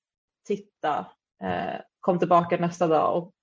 [0.47, 1.06] titta,
[1.43, 3.34] eh, kom tillbaka nästa dag och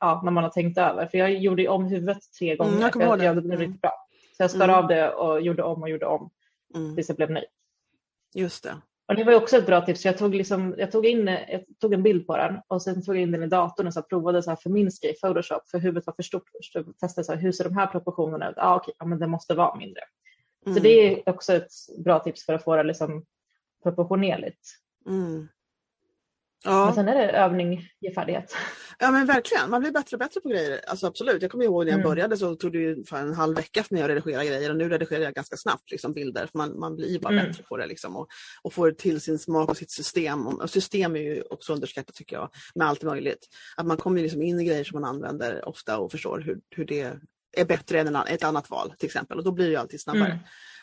[0.00, 1.06] ja, när man har tänkt över.
[1.06, 2.70] För jag gjorde om huvudet tre gånger.
[2.70, 3.24] Mm, jag kommer ihåg det.
[3.24, 3.66] jag, det blev Mm.
[3.66, 3.92] riktigt bra.
[4.36, 4.76] Så jag skar Mm.
[4.76, 6.30] av det och gjorde om och gjorde om
[6.74, 6.94] Mm.
[6.96, 7.46] tills jag blev nöjd.
[8.34, 8.76] Just det.
[9.08, 10.04] Och det var ju också ett bra tips.
[10.04, 13.16] Jag tog, liksom, jag tog, in, jag tog en bild på den och sen tog
[13.16, 16.06] jag in den i datorn och så provade så här förminska i Photoshop för huvudet
[16.06, 16.74] var för stort först.
[16.74, 18.56] Jag testade så här, hur ser de här proportionerna ut?
[18.58, 20.00] Ah, okej, ja, men det måste vara mindre.
[20.64, 20.82] Så Mm.
[20.82, 21.70] det är också ett
[22.04, 23.24] bra tips för att få det liksom
[23.82, 24.68] proportionerligt.
[25.06, 25.48] Mm.
[26.64, 26.92] Men Ja.
[26.94, 28.56] sen är det övning ger färdighet.
[28.98, 29.70] ja, men verkligen.
[29.70, 30.80] Man blir bättre och bättre på grejer.
[30.86, 31.42] Alltså, absolut.
[31.42, 32.10] Jag kommer ihåg när jag Mm.
[32.10, 34.88] började så tog det ju en halv vecka för mig att redigera grejer och nu
[34.88, 36.46] redigerar jag ganska snabbt liksom, bilder.
[36.46, 37.46] För man, man blir bara Mm.
[37.46, 38.26] bättre på det liksom, och,
[38.62, 40.46] och får till sin smak och sitt system.
[40.46, 43.46] Och system är ju också underskattat tycker jag med allt möjligt.
[43.76, 46.84] Att man kommer liksom in i grejer som man använder ofta och förstår hur, hur
[46.84, 47.12] det
[47.56, 50.26] är bättre än ett annat val till exempel och då blir det ju alltid snabbare.
[50.32, 50.38] Mm.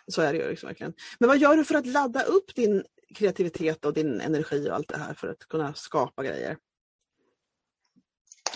[0.07, 0.93] Så är det ju liksom verkligen.
[1.19, 2.83] Men vad gör du för att ladda upp din
[3.13, 6.57] kreativitet och din energi och allt det här för att kunna skapa grejer?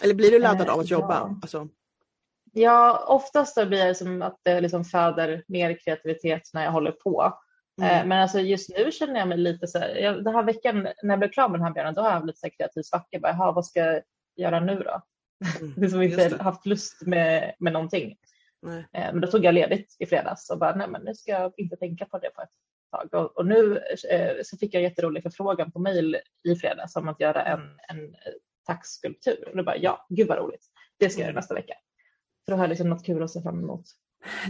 [0.04, 1.14] Eller blir du laddad Eh, av att jobba?
[1.14, 1.40] ja.
[1.42, 1.68] Alltså,
[2.54, 6.92] Ja, oftast så blir det som att det liksom föder mer kreativitet när jag håller
[6.92, 7.34] på.
[7.82, 7.92] mm.
[8.02, 10.84] Eh, Men alltså just nu känner jag mig lite så här, jag, den här veckan
[10.84, 12.52] när jag blev klar med den här björnen, då har jag haft lite så här
[12.58, 13.20] kreativ svacka.
[13.20, 14.02] Bara, "Jaha, vad ska jag
[14.36, 15.02] göra nu då?
[15.62, 15.74] Mm.
[15.78, 18.18] Det är som Just inte haft lust med, med någonting.
[18.62, 18.80] Nej.
[18.94, 21.54] Eh, Men då tog jag ledigt i fredags och bara, nej men nu ska jag
[21.58, 22.50] inte tänka på det på ett.
[23.36, 23.78] Och, nu
[24.12, 27.60] eh, så fick jag en jätterolig förfrågan på mail i fredags om att göra en,
[27.60, 28.16] en
[28.66, 29.48] taxskulptur.
[29.50, 30.66] Och då bara ja, gud vad roligt.
[31.00, 31.74] Det ska jag göra nästa vecka.
[32.46, 33.86] Så då har jag liksom något kul att se fram emot.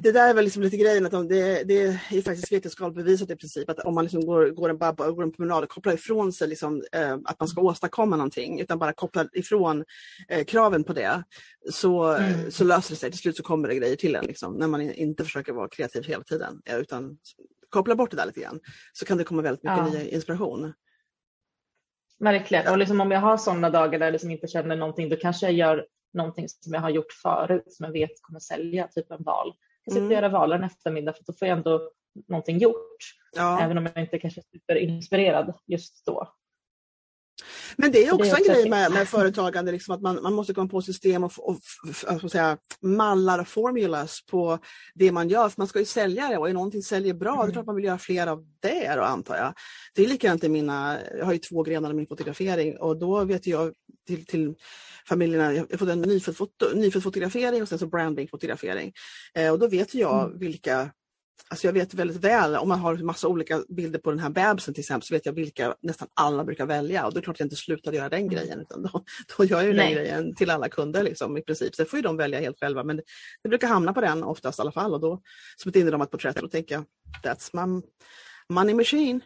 [0.03, 3.35] Det där är väl liksom lite grejen, att det, det är faktiskt vetenskapligt bevisat i
[3.35, 6.33] princip att om man liksom går, går, en, bara, går en promenad och kopplar ifrån
[6.33, 9.85] sig liksom, eh, att man ska åstadkomma någonting, utan bara kopplar ifrån
[10.29, 11.23] eh, kraven på det,
[11.71, 12.51] så, mm.
[12.51, 13.11] så löser det sig.
[13.11, 16.03] Till slut så kommer det grejer till en, liksom, när man inte försöker vara kreativ
[16.03, 17.17] hela tiden, eh, utan
[17.69, 18.59] koppla bort det där lite grann,
[18.93, 19.89] så kan det komma väldigt mycket ja.
[19.89, 20.73] ny inspiration.
[22.19, 25.15] Verkligen, och liksom om jag har sådana dagar där jag liksom inte känner någonting, då
[25.15, 29.11] kanske jag gör någonting som jag har gjort förut som jag vet kommer sälja, typ
[29.11, 29.53] en val.
[29.83, 30.23] Jag sitter och mm.
[30.23, 31.91] göra valen eftermiddag för då får jag ändå
[32.27, 32.97] någonting gjort.
[33.35, 33.61] Ja.
[33.61, 36.33] Även om jag inte kanske är superinspirerad just då.
[37.75, 40.33] Men det är också det är en grej med, med företagande, liksom att man, man
[40.33, 41.59] måste komma på system och, och,
[42.23, 44.59] och säga, mallar och formulas på
[44.93, 45.49] det man gör.
[45.49, 47.47] För man ska ju sälja det och är någonting säljer bra, mm.
[47.47, 49.53] är klart man vill göra fler av det då, antar jag.
[49.95, 53.25] Det är likadant i mina, jag har ju två grenar i min fotografering och då
[53.25, 53.73] vet jag
[54.07, 54.55] till, till
[55.07, 58.93] familjerna, jag har fått en nyfödd, foto, nyfödd fotografering och sen så branding-fotografering.
[59.33, 60.39] Eh, och då vet jag mm.
[60.39, 60.91] vilka
[61.49, 64.73] Alltså jag vet väldigt väl, om man har massa olika bilder på den här bebisen
[64.73, 67.05] till exempel, så vet jag vilka nästan alla brukar välja.
[67.05, 68.33] Och det är klart jag inte slutar göra den mm.
[68.33, 69.03] grejen, utan då,
[69.37, 71.75] då gör jag den grejen till alla kunder liksom, i princip.
[71.75, 73.03] Sen får ju de välja helt själva, men det,
[73.43, 74.93] det brukar hamna på den oftast i alla fall.
[74.93, 75.21] Och då
[75.57, 76.85] smiter de ett porträtt och tänker jag,
[77.23, 77.81] that's my
[78.49, 79.21] money machine.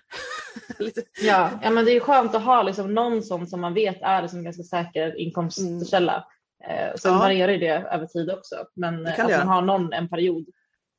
[1.22, 4.22] ja, ja, men det är skönt att ha liksom någon sån som man vet är
[4.22, 6.14] liksom ganska säker inkomstkälla.
[6.14, 6.88] Mm.
[6.90, 7.20] Eh, sen ja.
[7.20, 10.46] varierar det över tid också, men att man har någon en period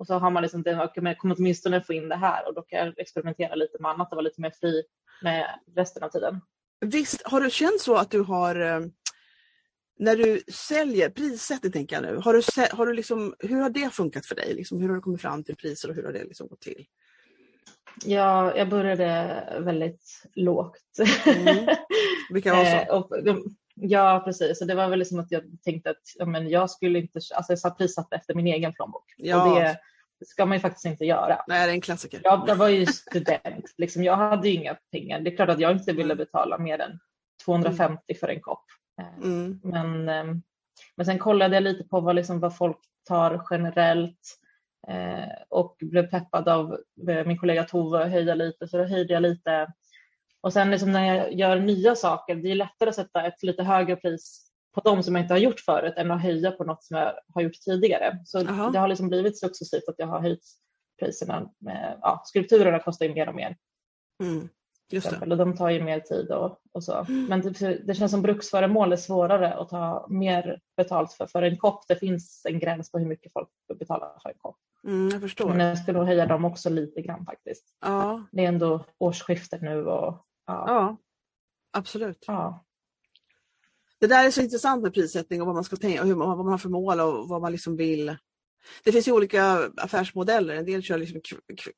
[0.02, 2.62] och så har man liksom, det, jag kommer åtminstone få in det här och då
[2.62, 4.82] kan jag experimentera lite med annat och vara lite mer fri
[5.22, 6.40] med resten av tiden.
[6.80, 8.80] Visst, har du känt så att du har eh,
[9.98, 13.90] när du säljer, prissättning tänker jag nu, har du, har du liksom, hur har det
[13.90, 14.54] funkat för dig?
[14.54, 16.86] Liksom, hur har du kommit fram till priser och hur har det liksom gått till?
[18.04, 20.98] Ja, jag började väldigt lågt.
[21.26, 21.76] Mm.
[22.32, 22.76] Vilka var så?
[22.76, 23.10] Eh, och,
[23.74, 24.60] ja, precis.
[24.60, 27.56] Och det var väl liksom att jag tänkte att ja, men jag skulle inte, alltså
[27.62, 29.14] jag prissatte efter min egen plånbok.
[29.16, 29.48] Ja.
[29.48, 29.78] Och det
[30.26, 31.44] ska man ju faktiskt inte göra.
[31.46, 32.20] Nej, det är en klassiker.
[32.24, 35.20] Jag, jag var ju student, liksom, jag hade ju inga pengar.
[35.20, 36.98] Det är klart att jag inte ville betala mer än
[37.44, 38.18] 250 mm.
[38.20, 38.64] för en kopp.
[39.00, 39.60] Eh, mm.
[39.62, 40.42] Men, ehm,
[40.96, 44.38] men sen kollade jag lite på vad, liksom, vad folk tar generellt.
[44.88, 49.12] Eh, och blev peppad av eh, min kollega Tove att höja lite så då höjde
[49.12, 49.72] jag lite.
[50.40, 53.62] Och sen liksom när jag gör nya saker, det är lättare att sätta ett lite
[53.62, 56.84] högre pris på de som jag inte har gjort förut än att höja på något
[56.84, 58.18] som jag har gjort tidigare.
[58.24, 58.70] Så Aha.
[58.70, 60.44] det har liksom blivit successivt att jag har höjt
[61.00, 61.50] priserna.
[61.58, 63.56] Med, ja, skulpturerna kostar ju mer och mer.
[64.22, 64.48] Mm.
[64.92, 65.30] Just det.
[65.30, 66.98] Och de tar ju mer tid och, och så.
[67.08, 67.26] Mm.
[67.26, 71.26] Men det, det, känns som bruksföremål är svårare att ta mer betalt för.
[71.26, 74.56] För en kopp, det finns en gräns på hur mycket folk betalar för en kopp.
[74.84, 75.48] Mm, jag förstår.
[75.48, 77.64] Men jag skulle nog höja dem också lite grann faktiskt.
[77.80, 78.26] Ja.
[78.32, 80.64] Det är ändå årsskiftet nu och ja.
[80.66, 80.96] ja
[81.72, 82.24] absolut.
[82.26, 82.64] Ja.
[84.02, 86.48] Det där är så intressant med prissättning och vad man ska tänka, hur, vad man
[86.48, 88.16] har för mål och vad man liksom vill.
[88.84, 90.54] Det finns ju olika affärsmodeller.
[90.54, 91.20] En del kör liksom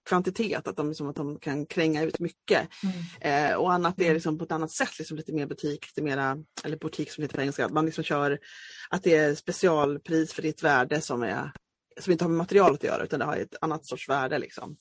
[0.09, 2.69] kvantitet, att de, liksom, att de kan kränga ut mycket.
[3.21, 3.51] Mm.
[3.51, 4.15] Eh, och annat är mm.
[4.15, 7.35] liksom på ett annat sätt, liksom lite mer butik, lite mera, eller butik som heter
[7.35, 7.67] på engelska.
[7.67, 8.39] Att man liksom kör
[8.91, 11.53] att det är specialpris för ditt värde som, är,
[12.01, 14.39] som inte har med materialet att göra utan det har ett annat sorts värde.
[14.39, 14.77] Liksom.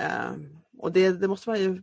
[0.00, 0.32] Eh,
[0.78, 1.82] och det, det måste man ju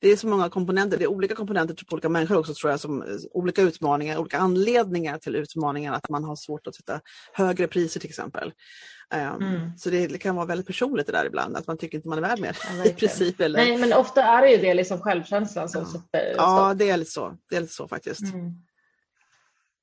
[0.00, 2.80] det är så många komponenter, det är olika komponenter på olika människor också tror jag,
[2.80, 7.00] som olika utmaningar, olika anledningar till utmaningen, att man har svårt att sätta
[7.32, 8.52] högre priser till exempel.
[9.14, 9.78] Um, mm.
[9.78, 12.22] Så det kan vara väldigt personligt det där ibland, att man tycker inte man är
[12.22, 13.40] värd mer ja, i princip.
[13.40, 13.58] Eller...
[13.58, 15.88] Nej men ofta är det ju det liksom självkänslan som ja.
[15.88, 18.20] sätter Ja det är lite så, det är lite så faktiskt.
[18.20, 18.52] Mm.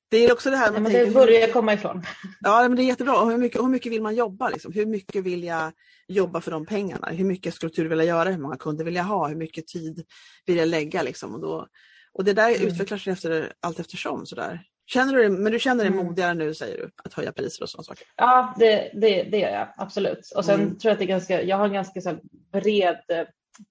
[0.08, 2.02] Det är också det här man ja, tänker, det börjar jag komma ifrån.
[2.40, 3.24] Ja, men det är jättebra.
[3.24, 4.48] Hur mycket, hur mycket vill man jobba?
[4.48, 4.72] Liksom?
[4.72, 5.72] Hur mycket vill jag
[6.08, 7.08] jobba för de pengarna?
[7.08, 8.30] Hur mycket skulptur vill jag göra?
[8.30, 9.28] Hur många kunder vill jag ha?
[9.28, 10.04] Hur mycket tid
[10.46, 11.02] vill jag lägga?
[11.02, 11.34] Liksom?
[11.34, 11.66] Och, då,
[12.12, 12.68] och det där mm.
[12.68, 14.26] utvecklar sig efter, allt eftersom.
[14.26, 14.62] Sådär.
[14.86, 16.06] Känner du, men du känner dig mm.
[16.06, 18.06] modigare nu säger du, att höja priser och sådana saker?
[18.16, 20.32] Ja, det, det, det gör jag absolut.
[20.36, 20.78] Och sen mm.
[20.78, 22.18] tror jag att det är ganska, jag har en ganska så
[22.52, 23.26] bred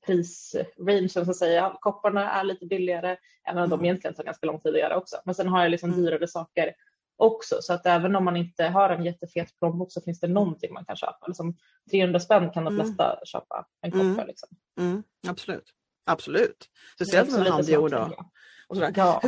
[0.06, 1.78] prisrange så att säga.
[1.82, 3.18] Kopparna är lite billigare,
[3.48, 3.70] även om mm.
[3.70, 5.18] de egentligen tar ganska lång tid att göra också.
[5.26, 6.06] Men sen har jag liksom mm.
[6.06, 6.74] dyrare saker
[7.18, 10.74] också så att även om man inte har en jättefet plånbok så finns det någonting
[10.74, 11.28] man kan köpa.
[11.28, 11.58] Liksom
[11.92, 12.86] 300 spänn kan de mm.
[12.86, 13.26] flesta mm.
[13.26, 14.16] köpa en kopp mm.
[14.16, 14.26] för.
[14.26, 14.50] Liksom.
[14.80, 15.04] Mm.
[15.28, 15.72] Absolut.
[16.06, 16.70] Absolut.
[16.96, 17.94] Speciellt med handgjord.
[17.94, 19.22] Ja.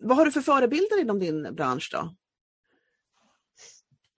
[0.00, 2.14] vad har du för förebilder inom din bransch då?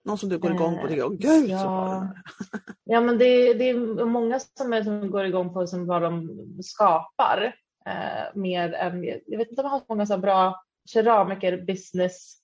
[0.05, 1.59] Någon som du går igång på och tycker, åh gud ja.
[1.59, 2.07] så bra
[2.83, 6.29] Ja men det, det, är många som, är, som går igång på som vad de
[6.63, 7.55] skapar.
[7.85, 12.35] Eh, mer än, jag vet inte om jag har så många så bra keramiker business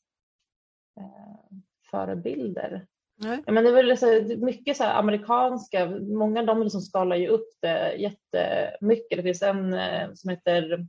[0.99, 1.57] eh,
[1.91, 2.85] förebilder.
[3.23, 3.43] Nej.
[3.45, 7.49] Men det är väl så, mycket så amerikanska, många av dem liksom skalar ju upp
[7.61, 9.17] det jättemycket.
[9.17, 10.87] Det finns en eh, som heter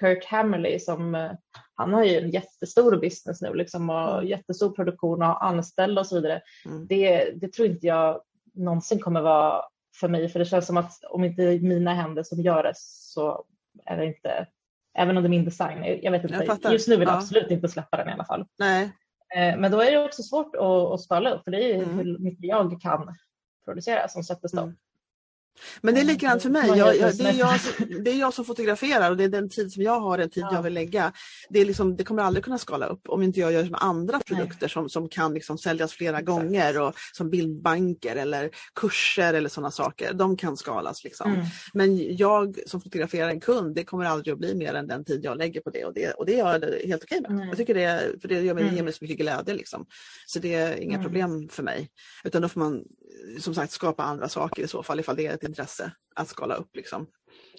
[0.00, 1.30] Kurt Hammerley som eh,
[1.74, 4.26] han har ju en jättestor business nu liksom och mm.
[4.26, 6.42] jättestor produktion och anställda och så vidare.
[6.66, 6.86] Mm.
[6.86, 8.20] Det, det tror inte jag
[8.54, 9.62] någonsin kommer vara
[10.00, 13.44] för mig för det känns som att om inte mina händer som gör det så
[13.84, 14.46] är det inte,
[14.98, 17.18] även om det är min design, jag vet inte, jag just nu vill jag ja.
[17.18, 18.46] absolut inte släppa den i alla fall.
[18.58, 18.92] Nej.
[19.36, 20.62] Eh, men då är det också svårt att,
[21.10, 21.98] att upp för det är ju mm.
[21.98, 23.16] hur mycket jag kan
[23.64, 24.64] producera som sätter stopp.
[24.64, 24.76] Mm.
[25.80, 26.68] Men det är likadant för mig.
[26.68, 27.60] Jag, jag, det, är jag,
[28.04, 30.42] det är jag som fotograferar och det är den tid som jag har, den tid
[30.42, 30.54] ja.
[30.54, 31.12] jag vill lägga.
[31.48, 34.20] Det, är liksom, det kommer aldrig kunna skala upp om inte jag gör som andra
[34.20, 36.26] produkter som, som kan liksom säljas flera Exakt.
[36.26, 40.12] gånger och som bildbanker eller kurser eller sådana saker.
[40.12, 41.04] De kan skalas.
[41.04, 41.32] Liksom.
[41.32, 41.46] Mm.
[41.72, 45.20] Men jag som fotograferar en kund, det kommer aldrig att bli mer än den tid
[45.24, 47.30] jag lägger på det och det, och det är jag helt okej med.
[47.30, 47.48] Mm.
[47.48, 48.76] Jag tycker det, för det gör mig, mm.
[48.76, 49.54] ger mig så mycket glädje.
[49.54, 49.86] Liksom.
[50.26, 51.04] Så det är inga mm.
[51.04, 51.88] problem för mig.
[52.24, 52.84] Utan då får man
[53.40, 56.54] som sagt skapa andra saker i så fall ifall det är ett intresse att skala
[56.54, 57.06] upp liksom.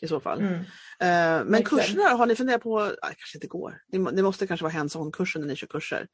[0.01, 0.39] I så fall.
[0.39, 0.53] Mm.
[0.53, 4.73] Uh, men kurserna, har ni funderat på, nej, kanske inte går, det måste kanske vara
[4.73, 6.07] hands-on-kurser när ni kör kurser?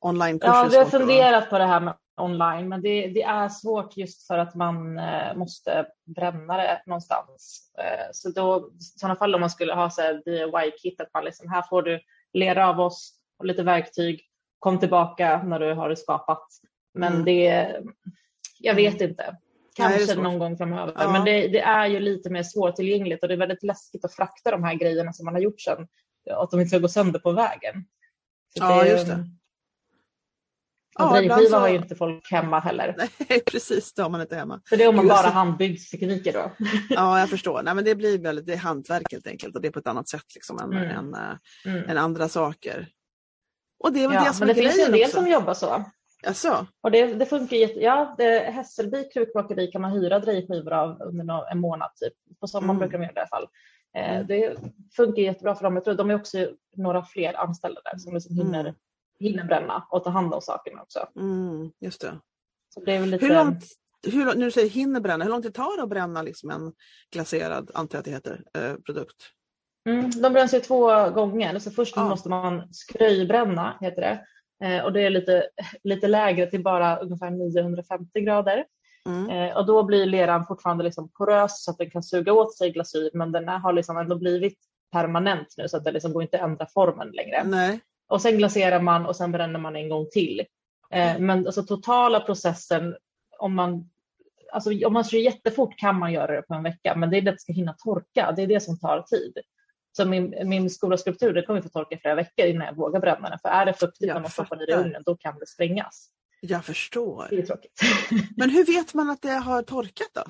[0.00, 0.54] Online-kurser?
[0.54, 4.26] Ja, vi har funderat på det här med online men det, det, är svårt just
[4.26, 5.86] för att man uh, måste
[6.16, 7.70] bränna det någonstans.
[7.78, 9.90] Uh, så då, i sådana fall om man skulle ha
[10.24, 12.00] DIY-kit, att man liksom, här får du
[12.32, 14.20] lera av oss och lite verktyg,
[14.58, 16.46] kom tillbaka när du har det skapat.
[16.94, 17.24] Men mm.
[17.24, 17.76] det,
[18.62, 19.10] jag vet mm.
[19.10, 19.36] inte.
[19.74, 20.92] Kanske Nej, någon gång framöver.
[20.96, 21.12] Ja.
[21.12, 24.50] Men det, det, är ju lite mer svårtillgängligt och det är väldigt läskigt att frakta
[24.50, 25.88] de här grejerna som man har gjort sen.
[26.30, 27.84] Att de inte ska gå sönder på vägen.
[28.58, 29.26] Så ja, det, just det.
[30.98, 31.58] Ja, drejskiva så...
[31.58, 32.94] har ju inte folk hemma heller.
[33.28, 33.94] Nej, precis.
[33.94, 34.60] Det har man inte hemma.
[34.68, 36.52] Så det är om man bara handbygdstekniker då.
[36.90, 37.62] ja, jag förstår.
[37.62, 39.86] Nej, men det blir väldigt, det är hantverk helt enkelt och det är på ett
[39.86, 40.90] annat sätt liksom, än, mm.
[40.90, 41.90] än, äh, mm.
[41.90, 42.88] än andra saker.
[43.78, 45.16] Och det är väl ja, det som men är det finns en del också.
[45.16, 45.84] som jobbar så.
[46.22, 46.66] Jaså?
[46.80, 51.52] Och det, det funkar jätte, ja, det, Hässelby krukmakeri kan man hyra drejskivor av under
[51.52, 52.12] en månad typ.
[52.40, 52.78] På sommaren mm.
[52.78, 53.48] brukar de göra det i alla fall.
[53.96, 54.26] Eh, mm.
[54.26, 54.56] det
[54.96, 55.74] funkar jättebra för dem.
[55.74, 58.74] Jag tror de är också några fler anställda där som liksom hinner, mm.
[59.20, 61.06] hinner bränna och ta hand om sakerna också.
[61.16, 62.18] Mm, just det.
[62.74, 63.26] Så det är lite...
[63.26, 63.64] Hur långt,
[64.06, 66.72] hur, när du säger hinner bränna, hur långt det tar det att bränna liksom en
[67.10, 69.16] glaserad, antar jag att det heter, eh, produkt?
[69.88, 71.58] Mm, de bränns ju två gånger.
[71.58, 72.08] Så först ja.
[72.08, 74.24] måste man skröjbränna, heter det.
[74.62, 75.48] Eh, och det är lite,
[75.84, 78.64] lite lägre till bara ungefär 950 grader.
[79.06, 79.30] Mm.
[79.30, 82.70] Eh, och då blir leran fortfarande liksom porös så att den kan suga åt sig
[82.70, 84.58] glasyr men den har liksom ändå blivit
[84.92, 87.44] permanent nu så att det liksom går inte att ändra formen längre.
[87.44, 87.80] Nej.
[88.08, 90.42] Och sen glaserar man och sen bränner man en gång till.
[90.90, 91.26] Mm.
[91.26, 92.96] Men alltså totala processen,
[93.38, 93.90] om man,
[94.52, 97.22] alltså, om man kör jättefort kan man göra det på en vecka men det är
[97.22, 99.38] det att det ska hinna torka, det är det som tar tid.
[99.92, 103.28] Så min, min stora skulptur det kommer få torka flera veckor innan jag vågar bränna
[103.28, 103.38] den.
[103.38, 106.08] För är det fuktigt när man stoppar ner i ugnen då kan det sprängas.
[106.40, 107.26] Jag förstår.
[107.30, 107.80] Det är tråkigt.
[108.36, 110.22] Men hur vet man att det har torkat då?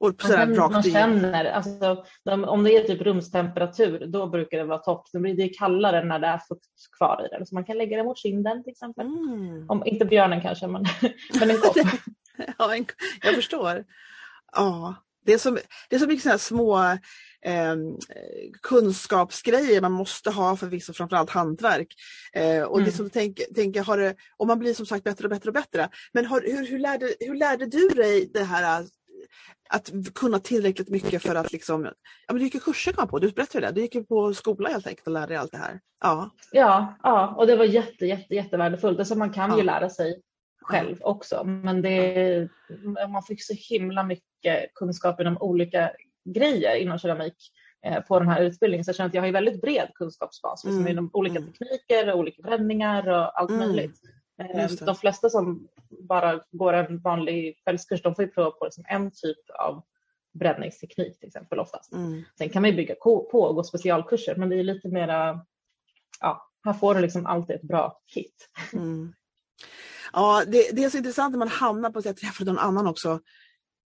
[0.00, 4.64] Och man, kan, man känner, alltså, de, om det är typ rumstemperatur då brukar det
[4.64, 5.06] vara topp.
[5.12, 7.46] Det blir kallare när det är fukt kvar i den.
[7.46, 9.06] Så man kan lägga det mot kinden till exempel.
[9.06, 9.70] Mm.
[9.70, 10.84] Om, inte björnen kanske men,
[11.40, 11.76] men en kopp.
[12.58, 12.86] ja, en,
[13.22, 13.84] jag förstår.
[14.52, 15.58] Ja, det är så,
[15.90, 16.98] det är så mycket sådana små
[17.44, 17.76] eh,
[18.62, 21.94] kunskapsgrejer man måste ha förvisso, framförallt hantverk.
[22.32, 22.84] Eh, och mm.
[22.90, 25.54] det som tänk, tänk, har det, och man blir som sagt bättre och bättre och
[25.54, 25.88] bättre.
[26.12, 28.86] Men har, hur, hur, lärde, hur lärde du dig det här
[29.72, 33.18] att kunna tillräckligt mycket för att liksom, ja men du gick ju kurser kan på,
[33.18, 35.58] du berättade det, du gick ju på skola helt enkelt och lärde dig allt det
[35.58, 35.80] här.
[36.00, 38.98] Ja, ja, ja och det var jätte, jätte, jättevärdefullt.
[38.98, 39.56] Alltså man kan ja.
[39.56, 40.20] ju lära sig
[40.62, 42.48] själv också men det,
[43.08, 45.90] man fick så himla mycket kunskap inom olika
[46.24, 47.36] grejer inom keramik
[47.86, 48.84] eh, på den här utbildningen.
[48.84, 50.92] Så jag känner att jag har väldigt bred kunskapsbas liksom, mm.
[50.92, 51.52] inom olika mm.
[51.52, 53.66] tekniker och olika bränningar och allt mm.
[53.66, 54.00] möjligt.
[54.42, 55.68] Eh, de flesta som
[56.08, 59.82] bara går en vanlig kvällskurs de får ju prova på liksom en typ av
[60.38, 61.92] bränningsteknik till exempel oftast.
[61.92, 62.22] Mm.
[62.38, 65.46] Sen kan man ju bygga på och gå specialkurser men det är lite mera,
[66.20, 68.48] ja, här får du liksom alltid ett bra kit.
[68.72, 69.12] Mm.
[70.12, 72.86] Ja, det, det, är så intressant när man hamnar på att jag träffade någon annan
[72.86, 73.20] också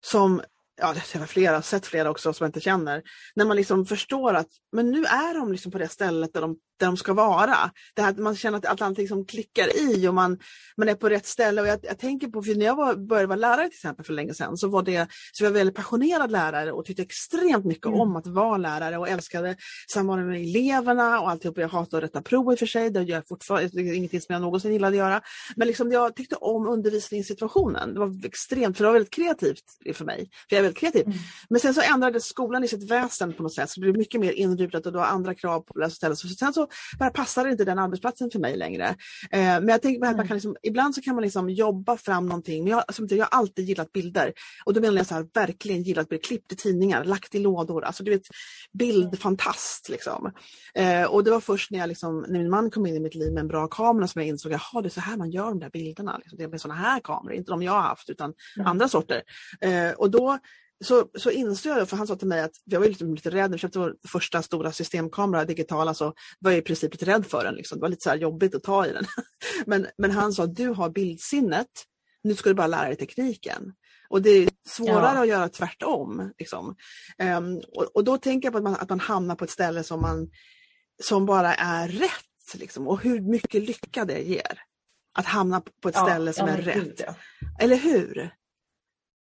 [0.05, 0.43] som
[0.81, 3.03] ja, jag har flera, sett flera också som jag inte känner.
[3.35, 6.57] När man liksom förstår att men nu är de liksom på det stället där de
[6.81, 7.57] där de ska vara.
[7.95, 10.39] Det här man känner att, att allt liksom klickar i och man,
[10.77, 11.61] man är på rätt ställe.
[11.61, 14.13] Och jag, jag tänker på, för när jag var, började vara lärare till exempel för
[14.13, 17.87] länge sedan så var det så jag var väldigt passionerad lärare och tyckte extremt mycket
[17.87, 18.01] mm.
[18.01, 19.57] om att vara lärare och älskade
[19.93, 21.59] samvaron med eleverna och alltihop.
[21.59, 24.33] Jag hatar att rätta prov i och för sig, det gör jag fortfarande, ingenting som
[24.33, 25.21] jag någonsin gillade att göra.
[25.57, 27.95] Men liksom, jag tyckte om undervisningssituationen.
[27.95, 29.65] Det var extremt, för det var väldigt kreativt
[29.95, 30.31] för mig.
[30.49, 31.07] För jag väldigt kreativ.
[31.07, 31.19] Mm.
[31.51, 34.21] Men sen så ändrades skolan i sitt väsen på något sätt, så det blev mycket
[34.21, 36.17] mer inrutat och då andra krav på läsställen.
[36.17, 36.69] Så sen så
[36.99, 38.87] bara passade inte den arbetsplatsen för mig längre.
[39.31, 40.29] Eh, men jag tänker att man Mm.
[40.29, 42.65] kan liksom, ibland så kan man liksom jobba fram någonting.
[42.65, 44.33] Men jag, som jag har alltid gillat bilder.
[44.65, 47.85] Och då menar jag så här, verkligen gillat bilder, klippt i tidningar, lagt i lådor.
[47.85, 48.23] Alltså du vet,
[48.73, 50.33] bildfantast liksom.
[50.75, 53.15] Eh, och det var först när, jag liksom, när min man kom in i mitt
[53.15, 55.45] liv med en bra kamera som jag insåg, jaha det är så här man gör
[55.47, 56.19] de där bilderna.
[56.19, 56.39] Liksom.
[56.39, 58.67] Det är med sådana här kameror, inte de jag har haft utan Mm.
[58.67, 59.23] andra sorter.
[59.61, 60.39] Eh, och då
[60.85, 63.51] så, så insåg jag, för han sa till mig att jag var lite, lite rädd,
[63.51, 67.27] när jag köpte vår första stora systemkamera digitala så var jag i princip lite rädd
[67.27, 67.55] för den.
[67.55, 67.79] Liksom.
[67.79, 69.05] Det var lite så jobbigt att ta i den.
[69.67, 71.67] men, men han sa, du har bildsinnet,
[72.23, 73.73] nu ska du bara lära dig tekniken.
[74.09, 75.23] Och det är svårare Ja.
[75.23, 76.33] att göra tvärtom.
[76.39, 76.77] Liksom.
[77.19, 79.83] Ehm, och, och då tänker jag på att man, att man hamnar på ett ställe
[79.83, 80.29] som, man,
[81.03, 82.55] som bara är rätt.
[82.55, 84.63] Liksom, och hur mycket lycka det ger.
[85.19, 87.01] Att hamna på ett ställe som ja, är rätt.
[87.07, 87.15] ja.
[87.61, 88.31] Eller hur?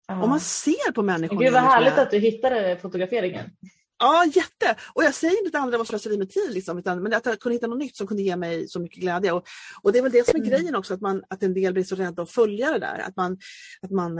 [0.08, 1.40] Om man ser på människor.
[1.40, 3.50] Gud vad härligt är- att du hittade fotograferingen.
[4.00, 4.76] Ja, jätte!
[4.94, 7.26] Och jag säger inte att det andra var slöseri med tid, liksom, utan, men att
[7.26, 9.32] jag kunde hitta något nytt som kunde ge mig så mycket glädje.
[9.32, 9.44] Och,
[9.82, 10.50] och det är väl det som är Mm.
[10.50, 13.00] grejen också, att, man, att en del blir så rädda att följa det där.
[13.08, 13.38] Att man,
[13.82, 14.20] att man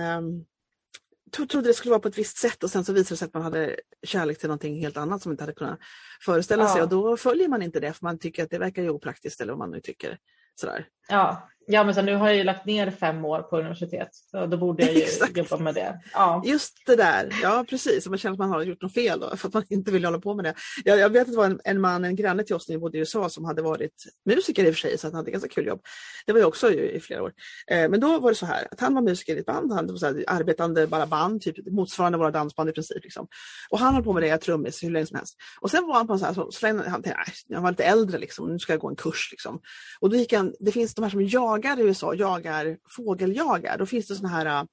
[1.36, 3.26] tro, trodde det skulle vara på ett visst sätt och sen så visade det sig
[3.26, 5.80] att man hade kärlek till någonting helt annat som man inte hade kunnat
[6.26, 6.78] föreställa sig.
[6.78, 6.84] Ja.
[6.84, 9.54] Och då följer man inte det för man tycker att det verkar ju opraktiskt eller
[9.54, 10.18] vad man nu tycker.
[10.56, 10.88] Sådär.
[11.10, 11.50] Ja.
[11.68, 14.10] ja, men så nu har jag ju lagt ner fem år på universitet.
[14.12, 15.38] Så då borde jag ju Exakt.
[15.38, 16.00] jobba med det.
[16.14, 16.42] Ja.
[16.46, 18.06] Just det där, ja precis.
[18.06, 20.06] Och man känner att man har gjort något fel då, för att man inte vill
[20.06, 20.54] hålla på med det.
[20.86, 22.80] Jag, jag vet att det var en, en man, en granne till oss när vi
[22.80, 25.50] bodde i USA som hade varit musiker i och för sig, så han hade ganska
[25.50, 25.82] kul jobb.
[26.26, 27.34] Det var jag också i, i flera år.
[27.68, 29.88] Eh, men då var det så här, att han var musiker i ett band, han
[29.88, 33.04] var här, arbetande bara band, typ motsvarande våra dansband i princip.
[33.04, 33.28] Liksom.
[33.70, 35.36] Och han höll på med det, jag trummis, hur länge som helst.
[35.62, 37.64] Och sen var han på en så här, så, så länge, han, tänkte, "Nej, han
[37.64, 39.28] var lite äldre liksom, nu ska jag gå en kurs.
[39.32, 39.60] Liksom.
[40.00, 43.78] Och då gick han, det finns de här som jagar i USA, jagar, fågeljagar.
[43.78, 44.64] Då finns det såna här, äh,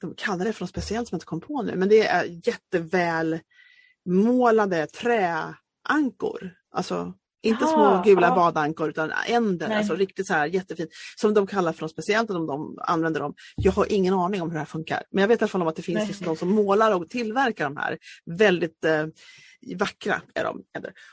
[0.00, 2.24] de kallar det för något speciellt som jag inte kom på nu, men det är
[2.48, 3.38] jätteväl
[4.06, 6.50] målade träankor.
[6.72, 8.34] Alltså inte små gula ja.
[8.34, 9.76] badankor utan änder, Nej.
[9.78, 10.90] alltså riktigt så här jättefint.
[11.16, 13.34] Som de kallar för något speciellt och de, de använder dem.
[13.56, 15.02] Jag har ingen aning om hur det här funkar.
[15.10, 17.08] Men jag vet i alla fall om att det finns liksom de som målar och
[17.08, 17.98] tillverkar de här.
[18.26, 19.06] Väldigt eh,
[19.78, 20.64] vackra är de.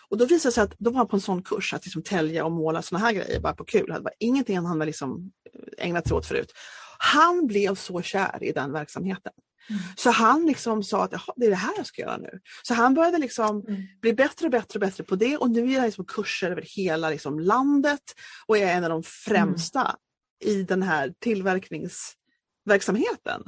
[0.09, 2.45] Och då visade det sig att de var på en sån kurs att liksom tälja
[2.45, 3.85] och måla såna här grejer bara på kul.
[3.87, 5.31] Det var ingenting han hade liksom
[5.77, 6.53] ägnat sig åt förut.
[6.97, 9.33] Han blev så kär i den verksamheten.
[9.69, 9.81] Mm.
[9.95, 12.39] Så han liksom sa att det är det här jag ska göra nu.
[12.63, 13.81] Så han började liksom Mm.
[14.01, 16.65] bli bättre och bättre och bättre på det och nu ger han liksom kurser över
[16.75, 18.03] hela liksom landet
[18.47, 19.95] och är en av de främsta
[20.43, 23.43] i den här tillverkningsverksamheten.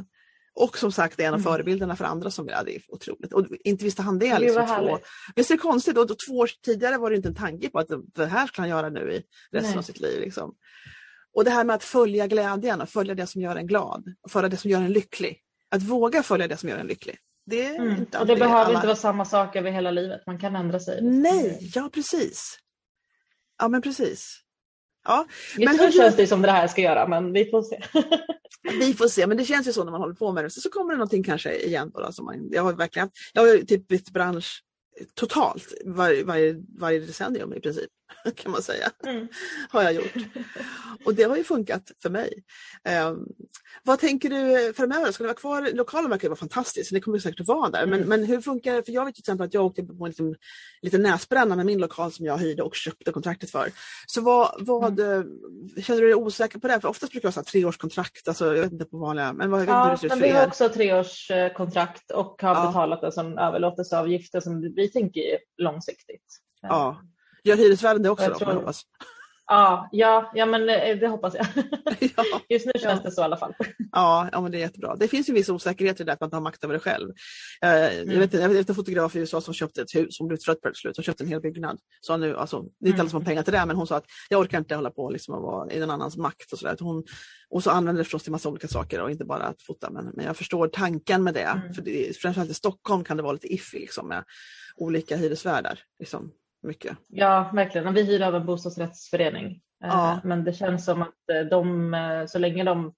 [0.55, 1.43] Och som sagt är en av Mm.
[1.43, 3.33] förebilderna för andra som ja, det är otroligt.
[3.33, 4.39] Och inte visste han det.
[4.39, 4.99] Liksom, två.
[5.35, 5.97] Visst är det konstigt?
[5.97, 8.61] Och då, två år tidigare var det inte en tanke på att det här skulle
[8.63, 9.77] han göra nu i resten Nej.
[9.77, 10.21] av sitt liv.
[10.21, 10.55] Liksom.
[11.33, 14.03] Och det här med att följa glädjen och följa det som gör en glad.
[14.23, 15.39] Och följa det som gör en lycklig.
[15.71, 17.17] Att våga följa det som gör en lycklig.
[17.45, 18.05] Det Mm.
[18.19, 20.21] Och det behöver alla- inte vara samma sak över hela livet.
[20.27, 20.99] Man kan ändra sig.
[21.01, 22.59] Nej, ja precis.
[23.59, 24.39] Ja men precis.
[25.03, 25.27] Ja,
[25.57, 27.81] Just Men nu hur- känns det som det här ska göra men vi får se.
[28.79, 29.27] vi får se.
[29.27, 30.49] Men det känns ju så när man håller på med det.
[30.49, 31.91] Så, så kommer det någonting kanske igen.
[31.93, 34.63] Då, då, som man, jag har verkligen jag har typ bytt bransch
[35.15, 37.89] totalt varje, varje, varje decennium i princip.
[38.35, 38.91] Kan man säga.
[39.07, 39.27] Mm.
[39.69, 40.13] Har jag gjort.
[41.05, 42.43] Och det har ju funkat för mig.
[42.83, 43.17] Ehm,
[43.83, 45.11] vad tänker du framöver?
[45.11, 45.69] Ska ni vara kvar?
[45.73, 47.85] Lokalen verkar ju vara fantastisk, så ni kommer säkert att vara där.
[47.85, 48.09] Men, Mm.
[48.09, 50.35] men hur funkar För jag vet till exempel att jag åkte på en liksom,
[50.81, 53.69] liten näsbränna med min lokal som jag hyrde och köpte kontraktet för.
[54.07, 55.11] Så vad, vad Mm.
[55.77, 56.81] eh, känner du dig osäker på det?
[56.81, 59.97] För oftast brukar det vara treårskontrakt, alltså, jag vet inte på vanliga, men vad, Ja,
[60.01, 62.67] det men vi har också treårskontrakt och har Ja.
[62.67, 65.23] betalat en sån överlåtelseavgift som vi tänker
[65.57, 66.39] långsiktigt.
[66.61, 67.01] Ja.
[67.43, 68.37] Gör hyresvärden det också Jag då?
[68.39, 68.81] tror- jag hoppas?
[69.47, 71.45] Ja, ja, ja men eh, det hoppas jag.
[72.15, 72.23] ja.
[72.49, 73.09] Just nu känns Ja.
[73.09, 73.53] det så i alla fall.
[73.91, 74.95] Ja, ja, men det är jättebra.
[74.95, 77.09] Det finns ju viss osäkerhet i det att man har makt över det själv.
[77.63, 78.19] Eh, Jag, Mm.
[78.19, 80.69] vet, jag vet en fotograf i USA som köpte ett hus, som blev trött på
[80.69, 81.79] det slut, som köpte en hel byggnad.
[82.01, 83.95] Så nu, alltså, det är inte alla som har pengar till det, men hon sa
[83.95, 86.51] att jag orkar inte hålla på liksom, och vara i någon annans makt.
[86.53, 86.77] Och så, där.
[86.79, 87.03] Hon,
[87.49, 89.89] och så använder det förstås till massa olika saker och inte bara att fota.
[89.89, 91.39] Men, men jag förstår tanken med det.
[91.41, 91.73] Mm.
[91.73, 94.23] För det, framförallt i Stockholm kan det vara lite iffy liksom, med
[94.75, 95.79] olika hyresvärdar.
[95.99, 96.31] Liksom,
[96.67, 96.97] mycket.
[97.07, 97.93] Ja, verkligen.
[97.93, 99.45] Vi hyr av en bostadsrättsförening.
[99.83, 100.19] Eh, Ja.
[100.23, 102.93] Men det känns som att eh, de, eh, så länge de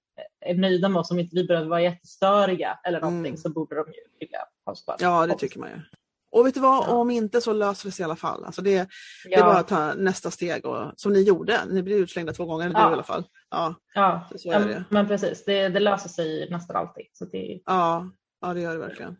[0.46, 3.36] är nöjda med oss, om inte vi behöver vara jättestöriga eller någonting, Mm.
[3.36, 4.38] så borde de ju vilja
[4.70, 4.96] oss kvar.
[5.00, 5.80] Ja, det tycker man ju.
[6.32, 6.92] Och vet du vad, Ja.
[6.92, 8.44] om inte så löser det sig i alla fall.
[8.44, 8.86] Alltså det, Ja,
[9.24, 11.60] Det är bara att ta nästa steg och, som ni gjorde.
[11.70, 12.84] Ni blev utslängda två gånger, eller Ja.
[12.86, 13.24] du i alla fall.
[13.50, 14.84] Ja, ja, så det.
[14.90, 15.44] men precis.
[15.44, 17.04] Det, det löser sig nästan alltid.
[17.12, 18.10] Så det, ja,
[18.40, 19.16] ja det gör det verkligen.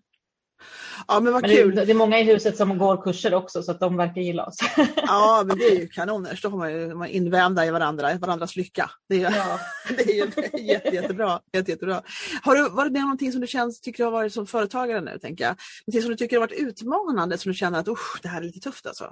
[1.09, 1.75] Ja men vad Men kul.
[1.75, 4.47] det, det är många i huset som går kurser också så att de verkar gilla
[4.47, 4.57] oss.
[4.97, 6.43] Ja men det är ju kanoners.
[6.43, 8.91] Då har man ju man är invända i varandra, varandras lycka.
[9.09, 9.59] Det är, Ja.
[9.97, 10.31] det är ju
[10.73, 11.41] jätte, jättebra.
[11.53, 12.03] Jätte, jättebra.
[12.43, 15.19] Har du varit med om någonting som du känns, tycker har varit som företagare nu
[15.19, 15.57] tänker jag?
[15.87, 18.45] Någonting som du tycker har varit utmanande som du känner att usch, det här är
[18.45, 19.05] lite tufft alltså?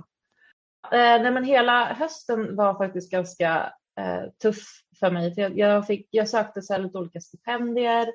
[0.92, 4.64] Eh, nej, men hela hösten var faktiskt ganska eh, tuff
[5.00, 5.34] för mig.
[5.34, 8.06] För jag, jag, fick, jag sökte så lite olika stipendier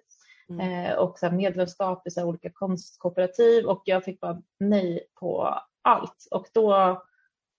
[0.49, 0.85] Mm.
[0.85, 6.27] eh, och så medlemskap i så olika konstkooperativ och jag fick bara nej på allt.
[6.31, 6.73] Och då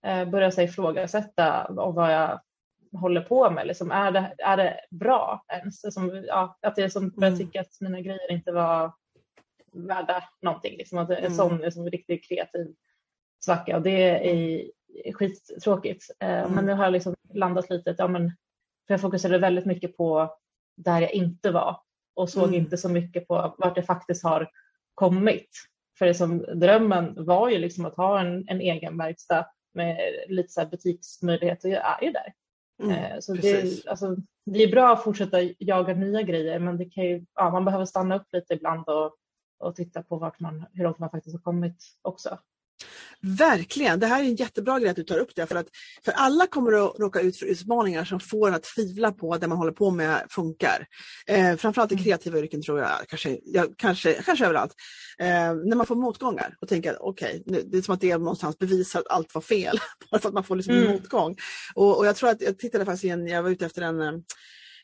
[0.07, 2.41] eh, började jag ifrågasätta om vad jag
[3.01, 3.67] håller på med.
[3.67, 5.95] Liksom, är, det, är det bra ens?
[5.95, 7.47] Som, ja, att jag som började Mm.
[7.47, 8.93] tycka att mina grejer inte var
[9.73, 10.77] värda någonting.
[10.77, 11.31] Liksom, att en Mm.
[11.33, 12.75] sån liksom, riktigt kreativ
[13.45, 14.71] svacka och det är
[15.05, 16.05] är skittråkigt.
[16.21, 16.53] Eh, Mm.
[16.55, 18.29] Men nu har jag liksom landat lite, ja, men,
[18.87, 20.37] för jag fokuserade väldigt mycket på
[20.77, 21.81] där jag inte var
[22.15, 22.55] och såg Mm.
[22.55, 24.51] inte så mycket på vart jag faktiskt har
[24.95, 25.49] kommit.
[25.99, 29.99] För det som, drömmen var ju liksom att ha en, en egen verkstad med
[30.29, 32.33] lite så här butiksmöjlighet och jag är ju där.
[32.83, 36.85] Mm, Eh, så det, alltså, det är bra att fortsätta jaga nya grejer men det
[36.85, 39.17] kan ju, ja, man behöver stanna upp lite ibland och,
[39.59, 42.39] och titta på vart man, hur långt man faktiskt har kommit också.
[43.23, 45.47] Verkligen, det här är en jättebra grej att du tar upp det.
[45.47, 45.67] För, att,
[46.05, 49.41] för alla kommer att råka ut för utmaningar som får en att tvivla på att
[49.41, 50.87] det man håller på med funkar.
[51.27, 52.05] Eh, framförallt i Mm.
[52.05, 54.73] kreativa yrken tror jag, kanske, ja, kanske, kanske överallt.
[55.19, 58.11] Eh, när man får motgångar och tänker att okej, nu- det är som att det
[58.11, 59.79] är någonstans bevisar att allt var fel.
[60.11, 60.93] Bara för att man får liksom en Mm.
[60.93, 61.37] motgång.
[61.75, 64.13] Och, och jag tror att jag tittade faktiskt igen, jag var ute efter en eh,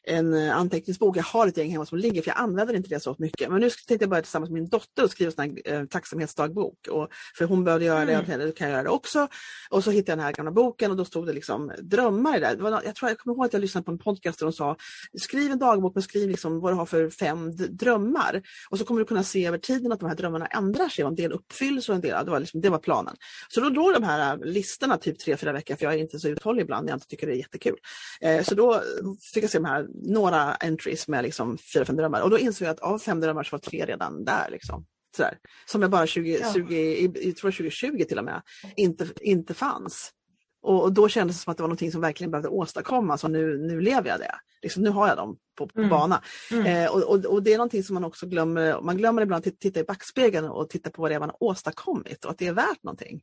[0.07, 1.17] en eh, anteckningsbok.
[1.17, 3.51] Jag har ett gäng hemma som ligger för jag använder inte det så mycket.
[3.51, 6.89] Men nu tänkte jag börja tillsammans med min dotter och skriva en eh, tacksamhetsdagbok.
[6.91, 8.41] Och, för hon behövde göra det, Mm.
[8.41, 9.29] och då kan jag göra det också.
[9.71, 12.41] Och så hittade jag den här gamla boken och då stod det liksom drömmar i
[12.41, 12.57] där.
[12.57, 14.53] Det var, jag, tror, jag kommer ihåg att jag lyssnade på en podcast där de
[14.53, 14.77] sa
[15.19, 18.43] skriv en dagbok men skriv liksom vad du har för fem drömmar.
[18.71, 21.11] Och så kommer du kunna se över tiden att de här drömmarna ändrar sig och
[21.11, 23.17] en del uppfylls och en del, det var, liksom, det var planen.
[23.49, 26.19] Så då låg de här äh, listorna typ tre, fyra veckor för jag är inte
[26.19, 27.77] så uthållig ibland när jag inte tycker det är jättekul.
[28.21, 28.83] Eh, så då
[29.35, 32.67] fick jag se de här, några entries med liksom fyra, fem drömmar och då insåg
[32.69, 34.49] jag att av fem drömmar så var tre redan där.
[34.51, 34.87] Liksom.
[35.17, 35.39] Sådär.
[35.67, 36.53] Som jag bara 20, Ja.
[36.53, 38.43] 20, i- i- jag tror 2020 till och med
[38.77, 40.13] inte, inte fanns.
[40.63, 43.31] Och, och då kändes det som att det var någonting som verkligen behövde åstadkommas och
[43.31, 44.35] nu, nu lever jag det.
[44.63, 45.91] Liksom, nu har jag dem på, på Mm.
[45.91, 46.23] bana.
[46.51, 46.67] Mm.
[46.67, 48.81] Eh, och, och, och det är någonting som man också glömmer.
[48.81, 51.43] Man glömmer ibland att titta i backspegeln och titta på vad det är man har
[51.43, 53.21] åstadkommit och att det är värt någonting.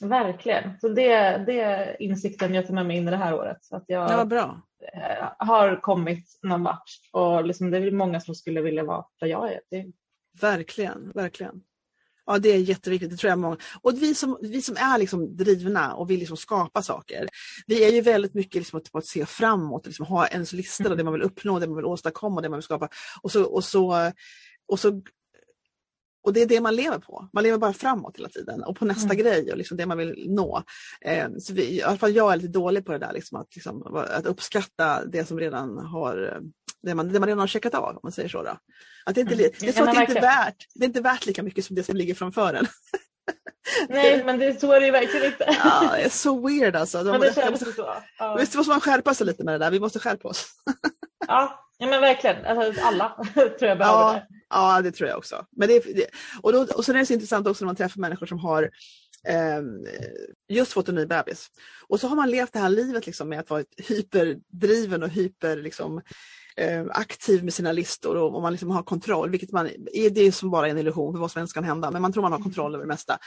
[0.00, 0.80] Verkligen.
[0.80, 3.58] Så det, det är insikten jag tar med mig in i det här året.
[3.64, 4.60] Så att jag Ja, bra.
[4.94, 9.26] eh, har kommit någon vart och liksom, det är många som skulle vilja vara där
[9.26, 9.60] jag är.
[9.70, 9.86] Det,
[10.40, 11.60] Verkligen, verkligen.
[12.26, 13.10] Ja, det är jätteviktigt.
[13.10, 13.56] Det tror jag många.
[13.82, 17.28] Och vi som, vi som är liksom drivna och vill liksom skapa saker.
[17.66, 20.96] Vi är ju väldigt mycket liksom på att se framåt, liksom ha ens listor och
[20.96, 22.88] det man vill uppnå, det man vill åstadkomma, det man vill skapa.
[23.22, 24.12] Och så, och så,
[24.68, 25.02] och så
[26.26, 27.28] och det är det man lever på.
[27.32, 29.16] Man lever bara framåt hela tiden och på nästa Mm.
[29.16, 30.62] grej och liksom det man vill nå.
[31.00, 33.54] Eh, så vi, I alla fall jag är lite dålig på det där, liksom, att,
[33.54, 36.40] liksom, att uppskatta det som redan har eh,
[36.82, 38.42] det man, det man redan har checkat av, om man säger så.
[38.42, 38.58] Då.
[39.06, 39.50] Att det, är inte, Mm.
[39.60, 40.22] det, är Ja, så att men det, är inte verkligen.
[40.44, 42.66] värt, det är inte värt lika mycket som det som ligger framför en.
[43.88, 45.44] nej, men det, så är det ju verkligen inte.
[45.64, 46.98] Ja, det är så weird alltså.
[47.04, 47.94] De, men det känns måste, så.
[48.18, 48.36] Ja.
[48.40, 50.46] visst måste man skärpa sig lite med det där, vi måste skärpa oss.
[51.28, 52.44] Ja, ja, men verkligen.
[52.46, 54.26] Alltså, alla tror jag behöver Ja, det.
[54.50, 55.46] ja, det tror jag också.
[55.56, 56.06] Men det, det,
[56.42, 58.70] och, då, och sen är det så intressant också när man träffar människor som har
[59.28, 59.86] ehm,
[60.48, 61.48] just fått en ny bebis.
[61.88, 65.56] Och så har man levt det här livet liksom med att vara hyperdriven och hyper
[65.56, 66.00] liksom,
[66.56, 70.20] eh, aktiv med sina listor och, och man liksom har kontroll, vilket man, är- det
[70.20, 72.32] är som bara en illusion för vad som helst kan hända, men man tror man
[72.32, 73.18] har kontroll över det mesta.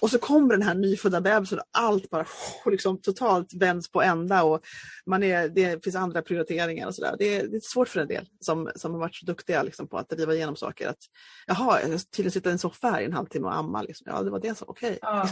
[0.00, 2.26] Och så kommer den här nyfödda bebisen och allt bara
[2.70, 4.60] liksom, totalt vänds på ända och
[5.06, 7.14] man är, det finns andra prioriteringar och sådär.
[7.18, 9.88] Det, är- det är svårt för en del som, som har varit så duktiga liksom,
[9.88, 10.88] på att driva igenom saker.
[10.88, 10.98] Att,
[11.46, 11.78] Jaha,
[12.16, 13.82] tydligen sitta i en soffa här i en halvtimme och amma.
[13.82, 14.06] Liksom.
[14.10, 14.98] Ja, det var det som, okej.
[15.02, 15.28] Ja.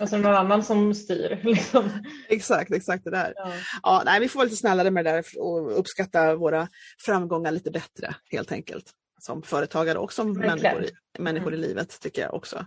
[0.00, 1.40] Och så någon annan som styr.
[1.44, 1.90] Liksom.
[2.28, 3.32] exakt, exakt det där.
[3.36, 3.52] Ja.
[3.82, 6.68] Ja, nej, vi får vara lite snällare med det där och uppskatta våra
[7.06, 8.84] framgångar lite bättre helt enkelt.
[9.20, 12.66] Som företagare och som människor, i, människor i livet tycker jag också.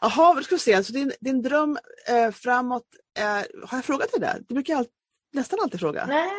[0.00, 1.78] Jaha, vad ska vi se, alltså din, din dröm
[2.08, 2.86] eh, framåt,
[3.18, 4.36] eh, har jag frågat dig det?
[4.48, 4.86] Det brukar jag all,
[5.32, 6.06] nästan alltid fråga.
[6.06, 6.30] Nej,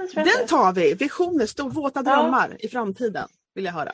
[0.00, 0.94] det tror jag Den tar vi!
[0.94, 3.92] Visioner, stor, våta drömmar i framtiden vill jag höra.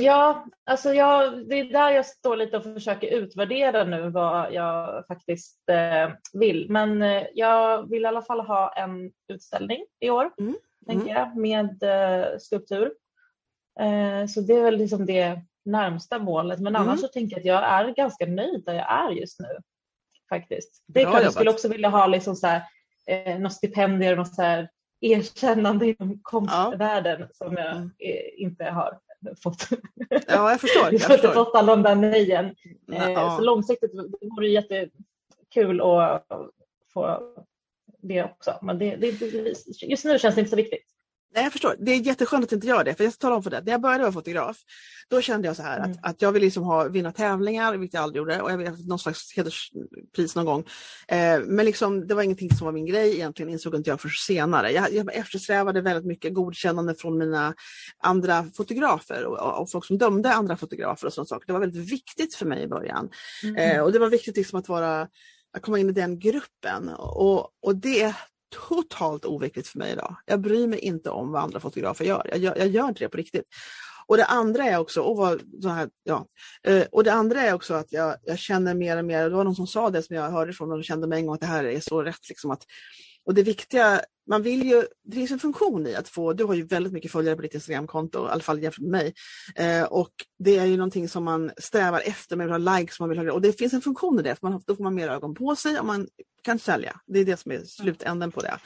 [0.00, 5.06] Ja, alltså jag, det är där jag står lite och försöker utvärdera nu vad jag
[5.06, 6.66] faktiskt eh, vill.
[6.70, 10.54] Men eh, jag vill i alla fall ha en utställning i år, Mm,
[10.86, 12.92] tänker jag, med eh, skulptur.
[13.80, 16.60] Eh, så det är väl liksom det närmsta målet.
[16.60, 16.88] Men Mm.
[16.88, 19.58] annars så tänker jag att jag är ganska nöjd där jag är just nu.
[20.28, 20.84] Faktiskt.
[20.86, 22.62] Det är Bra klart jag skulle också vilja ha liksom så här,
[23.06, 24.68] eh, något stipendier och så här
[25.00, 27.90] erkännande inom konstvärlden som jag Mm.
[27.98, 28.98] eh, inte har
[29.42, 29.68] fått,
[30.28, 31.32] ja, jag förstår, jag inte förstår.
[31.32, 32.54] fått alla de där nejen.
[32.86, 33.10] Ja.
[33.10, 36.26] Eh, Så långsiktigt det vore det jättekul att
[36.92, 37.20] få
[38.02, 38.58] det också.
[38.62, 39.06] Men det, det,
[39.82, 40.84] just nu känns det inte så viktigt.
[41.34, 41.76] Nej, jag förstår.
[41.78, 42.94] Det är jätteskönt att inte göra det.
[42.94, 43.60] För jag ska tala om för det.
[43.60, 44.58] När jag började vara fotograf,
[45.08, 45.90] då kände jag så här Mm.
[45.90, 48.42] att, att jag vill liksom ha, vinna tävlingar, vilket jag aldrig gjorde.
[48.42, 50.64] Och jag vill ha någon slags hederspris någon gång.
[51.08, 54.12] Eh, men liksom, det var ingenting som var min grej egentligen, insåg inte jag förrän
[54.26, 54.72] senare.
[54.72, 57.54] Jag, jag eftersträvade väldigt mycket godkännande från mina
[58.02, 61.46] andra fotografer och, och folk som dömde andra fotografer och sånt saker.
[61.46, 63.10] Det var väldigt viktigt för mig i början.
[63.56, 65.08] Eh, och det var viktigt liksom att vara
[65.56, 68.14] att komma in i den gruppen och, och det
[68.68, 70.16] totalt oviktigt för mig idag.
[70.26, 72.26] Jag bryr mig inte om vad andra fotografer gör.
[72.30, 73.44] Jag gör, jag gör inte det på riktigt.
[74.06, 76.26] Och det andra är också, och, vad, så här, ja,
[76.62, 79.44] eh, och det andra är också att jag, jag känner mer och mer, det var
[79.44, 81.46] någon som sa det som jag hörde från och kände mig en gång att det
[81.46, 82.28] här är så rätt.
[82.28, 82.62] Liksom att,
[83.26, 84.00] och det viktiga,
[84.30, 87.12] man vill ju, det finns en funktion i att få, du har ju väldigt mycket
[87.12, 89.14] följare på ditt Instagramkonto, i alla fall jämfört med mig.
[89.56, 93.08] Eh, och det är ju någonting som man strävar efter, man vill ha likes, man
[93.08, 95.08] vill ha och det finns en funktion i det, för man, då får man mer
[95.08, 96.08] ögon på sig och man
[96.42, 97.00] kan sälja.
[97.06, 98.58] Det är det som är slutänden på det.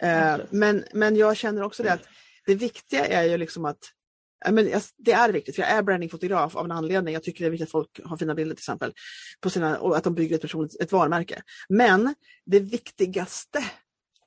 [0.00, 2.04] Eh, men, men jag känner också det att
[2.46, 3.78] det viktiga är ju liksom att
[4.50, 7.14] men det är viktigt, för jag är brandingfotograf av en anledning.
[7.14, 8.92] Jag tycker det är viktigt att folk har fina bilder till exempel.
[9.40, 11.42] På sina, och att de bygger ett, personligt, ett varumärke.
[11.68, 12.14] Men
[12.46, 13.64] det viktigaste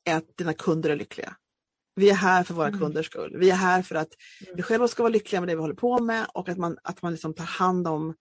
[0.08, 1.36] är att dina kunder är lyckliga.
[1.96, 2.80] Vi är här för våra Mm.
[2.80, 3.38] kunders skull.
[3.38, 4.10] Vi är här för att
[4.42, 4.56] Mm.
[4.56, 7.02] vi själva ska vara lyckliga med det vi håller på med och att man, att
[7.02, 8.16] man liksom tar hand om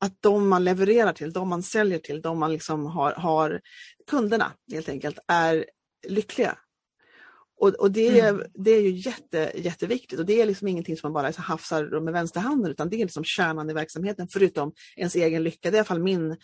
[0.00, 3.60] att de man levererar till, de man säljer till, de man liksom har, har
[4.10, 5.66] kunderna helt enkelt är
[6.08, 6.58] lyckliga.
[7.58, 8.46] Och, och det, är, Mm.
[8.54, 12.12] det är ju jätte, jätteviktigt och det är liksom ingenting som man bara hafsar med
[12.12, 15.70] vänsterhanden utan det är liksom kärnan i verksamheten förutom ens egen lycka.
[15.70, 16.36] Det är i alla fall min,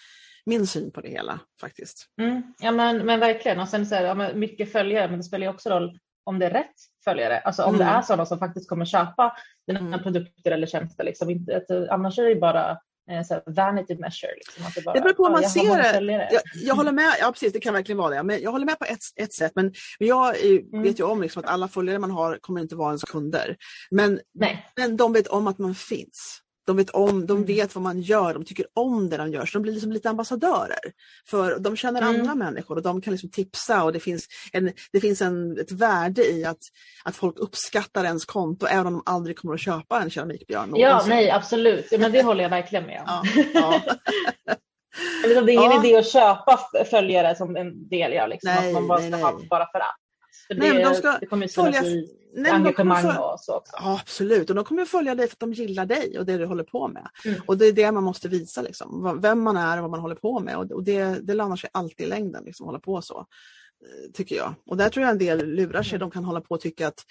[0.46, 2.06] min syn på det hela faktiskt.
[2.20, 3.60] Mm, ja men, men verkligen.
[3.60, 6.38] Och sen så här, ja, men mycket följare, men det spelar ju också roll om
[6.38, 7.38] det är rätt följare.
[7.40, 7.86] Alltså om Mm.
[7.86, 9.36] det är sådana som faktiskt kommer köpa
[9.66, 10.02] dina Mm.
[10.02, 11.04] produkter eller tjänster.
[11.04, 11.46] Liksom.
[11.56, 12.76] Att, annars är det bara eh,
[13.26, 14.34] så här, vanity measure.
[14.36, 14.66] Liksom.
[14.66, 16.28] Att det, bara, Det beror på hur man ser det.
[16.32, 18.22] Jag, jag håller med, ja precis det kan verkligen vara det.
[18.22, 20.82] Men jag håller med på ett, ett sätt men jag är, Mm.
[20.82, 23.56] vet ju om liksom att alla följare man har kommer inte vara ens kunder.
[23.90, 24.66] Men, Nej.
[24.76, 26.38] men de vet om att man finns.
[26.66, 27.46] De vet, om, de Mm.
[27.46, 29.46] vet vad man gör, de tycker om det de gör.
[29.46, 30.78] Så de blir liksom lite ambassadörer.
[31.28, 32.20] För de känner Mm.
[32.20, 35.72] andra människor och de kan liksom tipsa och det finns, en, det finns en, ett
[35.72, 36.58] värde i att,
[37.04, 40.72] att folk uppskattar ens konto även om de aldrig kommer att köpa en keramikbjörn.
[40.76, 41.10] Ja, någonsin.
[41.10, 41.86] nej absolut.
[41.90, 43.04] Ja, men det håller jag verkligen med om.
[43.06, 43.22] Ja,
[43.54, 43.80] ja.
[45.24, 45.84] Det är ingen Ja.
[45.84, 46.58] idé att köpa
[46.90, 48.28] följare som en del gör.
[48.28, 48.50] Liksom.
[48.54, 49.24] Nej, att man bara nej, ska nej.
[49.24, 49.96] ha bara för att.
[50.54, 51.82] För Nej, det, men de ska det kommer ju följa-
[52.34, 53.72] Nej, engagemang för- och så också.
[53.76, 56.46] Ja, absolut, och de kommer följa dig för att de gillar dig och det du
[56.46, 57.08] håller på med.
[57.24, 57.40] Mm.
[57.46, 59.18] Och det är det man måste visa, liksom.
[59.22, 60.56] vem man är och vad man håller på med.
[60.56, 63.26] Och det, det lönar sig alltid i längden, liksom, att hålla på så.
[63.82, 64.54] Eh, Tycker jag.
[64.66, 65.98] Och där tror jag en del lurar sig.
[65.98, 67.04] De kan hålla på och tycka att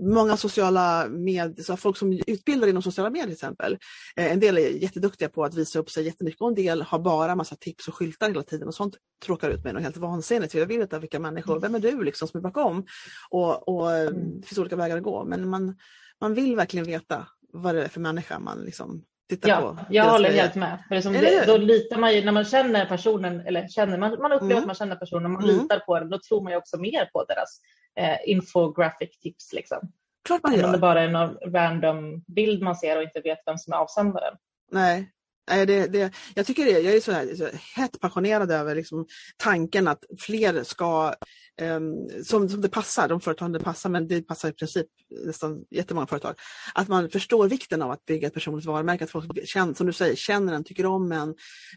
[0.00, 3.78] många sociala medier, så folk som utbildar inom sociala medier till exempel,
[4.16, 6.98] eh, en del är jätteduktiga på att visa upp sig jättemycket och en del har
[6.98, 10.52] bara massa tips och skyltar hela tiden och sånt tråkar ut mig något helt vansinnigt.
[10.52, 12.86] För jag vill veta vilka människor, vem är du liksom som är bakom?
[13.30, 14.40] Och, och eh, Mm.
[14.40, 15.76] det finns olika vägar att gå men man,
[16.20, 19.04] man vill verkligen veta vad det är för människa man liksom
[19.36, 19.78] tittar Ja, på.
[19.90, 20.42] jag håller grejer.
[20.42, 20.78] helt med.
[20.88, 23.98] För det är som det, då litar man ju, när man känner personen, eller känner,
[23.98, 24.58] man, man upplever Mm.
[24.62, 25.56] att man känner personen, man Mm.
[25.56, 27.60] litar på den, då tror man ju också mer på deras
[28.00, 29.52] eh, infographic tips.
[29.52, 29.78] Liksom.
[30.24, 30.80] Klart man Än om det gör.
[30.80, 34.34] bara är någon random bild man ser och inte vet vem som är avsändaren.
[34.70, 35.10] Nej.
[35.50, 39.06] Nej, det, det, jag tycker det, jag är så, här, så hett passionerad över liksom,
[39.36, 41.14] tanken att fler ska,
[41.60, 44.86] ehm, som, som det passar, de företagen det passar, men det passar i princip
[45.26, 46.34] nästan jättemånga företag,
[46.74, 49.92] att man förstår vikten av att bygga ett personligt varumärke, att folk känner, som du
[49.92, 51.34] säger, känner en, tycker om en.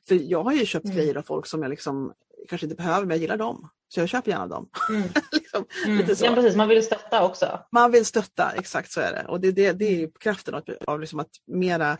[0.07, 0.97] För jag har ju köpt Mm.
[0.97, 2.13] grejer av folk som jag liksom
[2.45, 3.69] kanske inte behöver, men jag gillar dem.
[3.87, 4.69] Så jag köper gärna dem.
[4.89, 5.01] Mm.
[5.31, 5.97] liksom, Mm.
[5.97, 6.25] lite så.
[6.25, 7.59] Ja, precis, man vill stötta också.
[7.71, 9.25] Man vill stötta, exakt så är det.
[9.27, 11.97] Och det, det, det är ju kraften av, av liksom att mera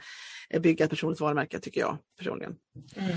[0.60, 2.56] bygga ett personligt varumärke tycker jag personligen.
[2.96, 3.16] Mm.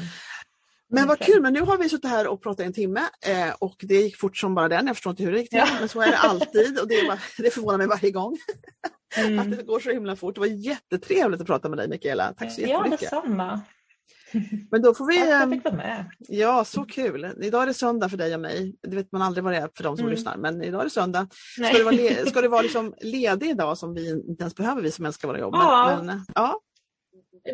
[0.90, 3.76] Men vad kul, men nu har vi suttit här och pratat en timme eh, och
[3.78, 4.86] det gick fort som bara den.
[4.86, 5.68] Jag förstår inte hur det gick till, Ja.
[5.80, 8.38] men så är det alltid och det, är bara, det förvånar mig varje gång
[9.16, 9.50] att Mm.
[9.50, 10.34] det går så himla fort.
[10.34, 12.32] Det var jättetrevligt att prata med dig Mikaela.
[12.38, 13.00] Tack så Ja, jättemycket.
[13.00, 13.60] detsamma.
[14.70, 16.04] men då får vi, Tack att ehm, jag fick vara med.
[16.28, 17.32] ja så kul.
[17.42, 18.76] Idag är det söndag för dig och mig.
[18.82, 20.14] Det vet man aldrig vad det är för de som Mm.
[20.16, 21.28] lyssnar, men idag är det söndag.
[21.52, 21.74] Ska Nej.
[21.74, 24.90] det vara, le- ska det vara liksom ledig idag som vi inte ens behöver, vi
[24.90, 25.54] som älskar våra jobb?
[25.54, 26.00] Ja.
[26.02, 26.60] Men, ja.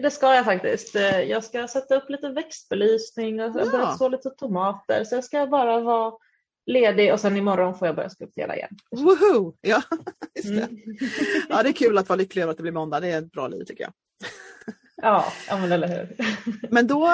[0.03, 0.97] Det ska jag faktiskt.
[0.97, 3.97] Eh, Jag ska sätta upp lite växtbelysning och jag Ja.
[3.99, 5.05] så lite tomater.
[5.05, 6.12] Så jag ska bara vara
[6.66, 8.70] ledig och sen imorgon får jag börja skulptera igen.
[8.97, 9.55] Woho!
[9.61, 9.83] Ja,
[10.35, 10.62] just det.
[10.62, 10.77] Mm.
[11.49, 13.01] ja, det är kul att vara lycklig över att det blir måndag.
[13.01, 13.93] Det är ett bra liv tycker jag.
[15.03, 16.17] Ja, ja men eller hur.
[16.71, 17.11] Men då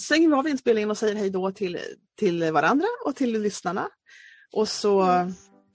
[0.00, 1.78] stänger vi av inspelningen och säger hej då till,
[2.18, 3.88] till varandra och till lyssnarna.
[4.52, 5.06] Och så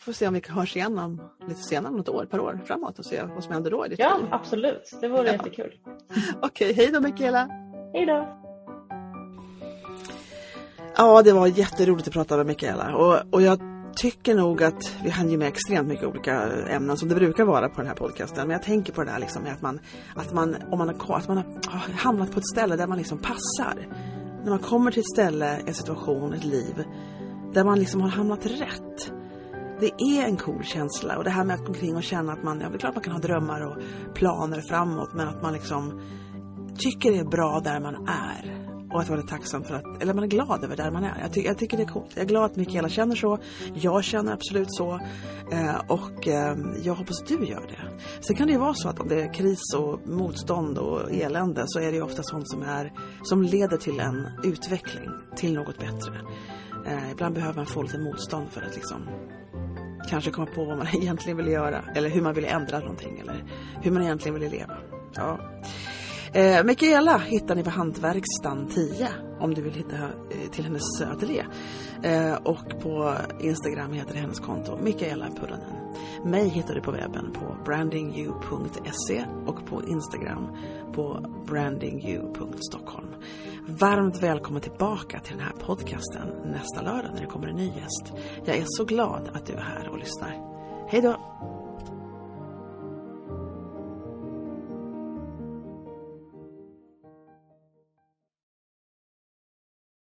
[0.02, 3.06] får se om vi hörs igen om, lite senare, något år, par år framåt och
[3.06, 4.28] se vad som händer då i ditt Ja, liv.
[4.32, 4.92] absolut.
[5.02, 5.34] Det vore Ja.
[5.34, 5.74] jättekul.
[6.42, 7.48] Okej, hej då Mikaela!
[7.94, 8.44] Hej då!
[10.98, 13.60] Ja, det var jätteroligt att prata med Mikaela och, och jag
[13.98, 17.70] tycker nog att vi hann ju med extremt mycket olika ämnen som det brukar vara
[17.70, 18.48] på den här podcasten.
[18.48, 19.80] Men jag tänker på det där liksom med att man,
[20.16, 22.98] att man, om man, har, att man har ah, hamnat på ett ställe där man
[22.98, 23.88] liksom passar.
[24.44, 26.84] När man kommer till ett ställe, en situation, ett liv
[27.54, 29.12] där man liksom har hamnat rätt.
[29.80, 32.44] Det är en cool känsla och det här med att gå omkring och känna att
[32.44, 33.78] man, ja det är klart man kan ha drömmar och
[34.14, 36.02] planer framåt men att man liksom
[36.78, 38.67] tycker det är bra där man är.
[38.92, 41.20] Och att man är tacksam för att, eller man är glad över där man är.
[41.22, 42.12] Jag, ty jag tycker det är coolt.
[42.14, 43.40] Jag är glad att Mikaela känner så.
[43.74, 45.00] Jag känner absolut så.
[45.52, 48.04] Eh, och eh, jag hoppas att du gör det.
[48.22, 51.64] Sen kan det ju vara så att om det är kris och motstånd och elände
[51.68, 55.78] så är det ju ofta sånt som, är, som leder till en utveckling, till något
[55.78, 56.22] bättre.
[56.86, 59.10] Eh, ibland behöver man få lite motstånd för att liksom
[60.10, 61.84] kanske komma på vad man egentligen vill göra.
[61.96, 63.20] Eller hur man vill ändra någonting.
[63.20, 63.44] Eller
[63.82, 64.78] hur man egentligen vill leva.
[65.16, 65.40] Ja.
[66.38, 69.08] Eh, Mikaela hittar ni på Hantverkstan 10
[69.40, 71.46] om du vill hitta eh, till hennes ateljé.
[72.04, 75.94] Eh, och på Instagram heter hennes konto Mikaela Puranen.
[76.26, 80.48] Mig hittar du på webben på brandingyou.se och på Instagram
[80.94, 83.16] på brandingyou.stockholm.
[83.68, 88.14] Varmt välkommen tillbaka till den här podcasten nästa lördag när det kommer en ny gäst.
[88.46, 90.36] Jag är så glad att du är här och lyssnar.
[90.90, 91.57] Hej då!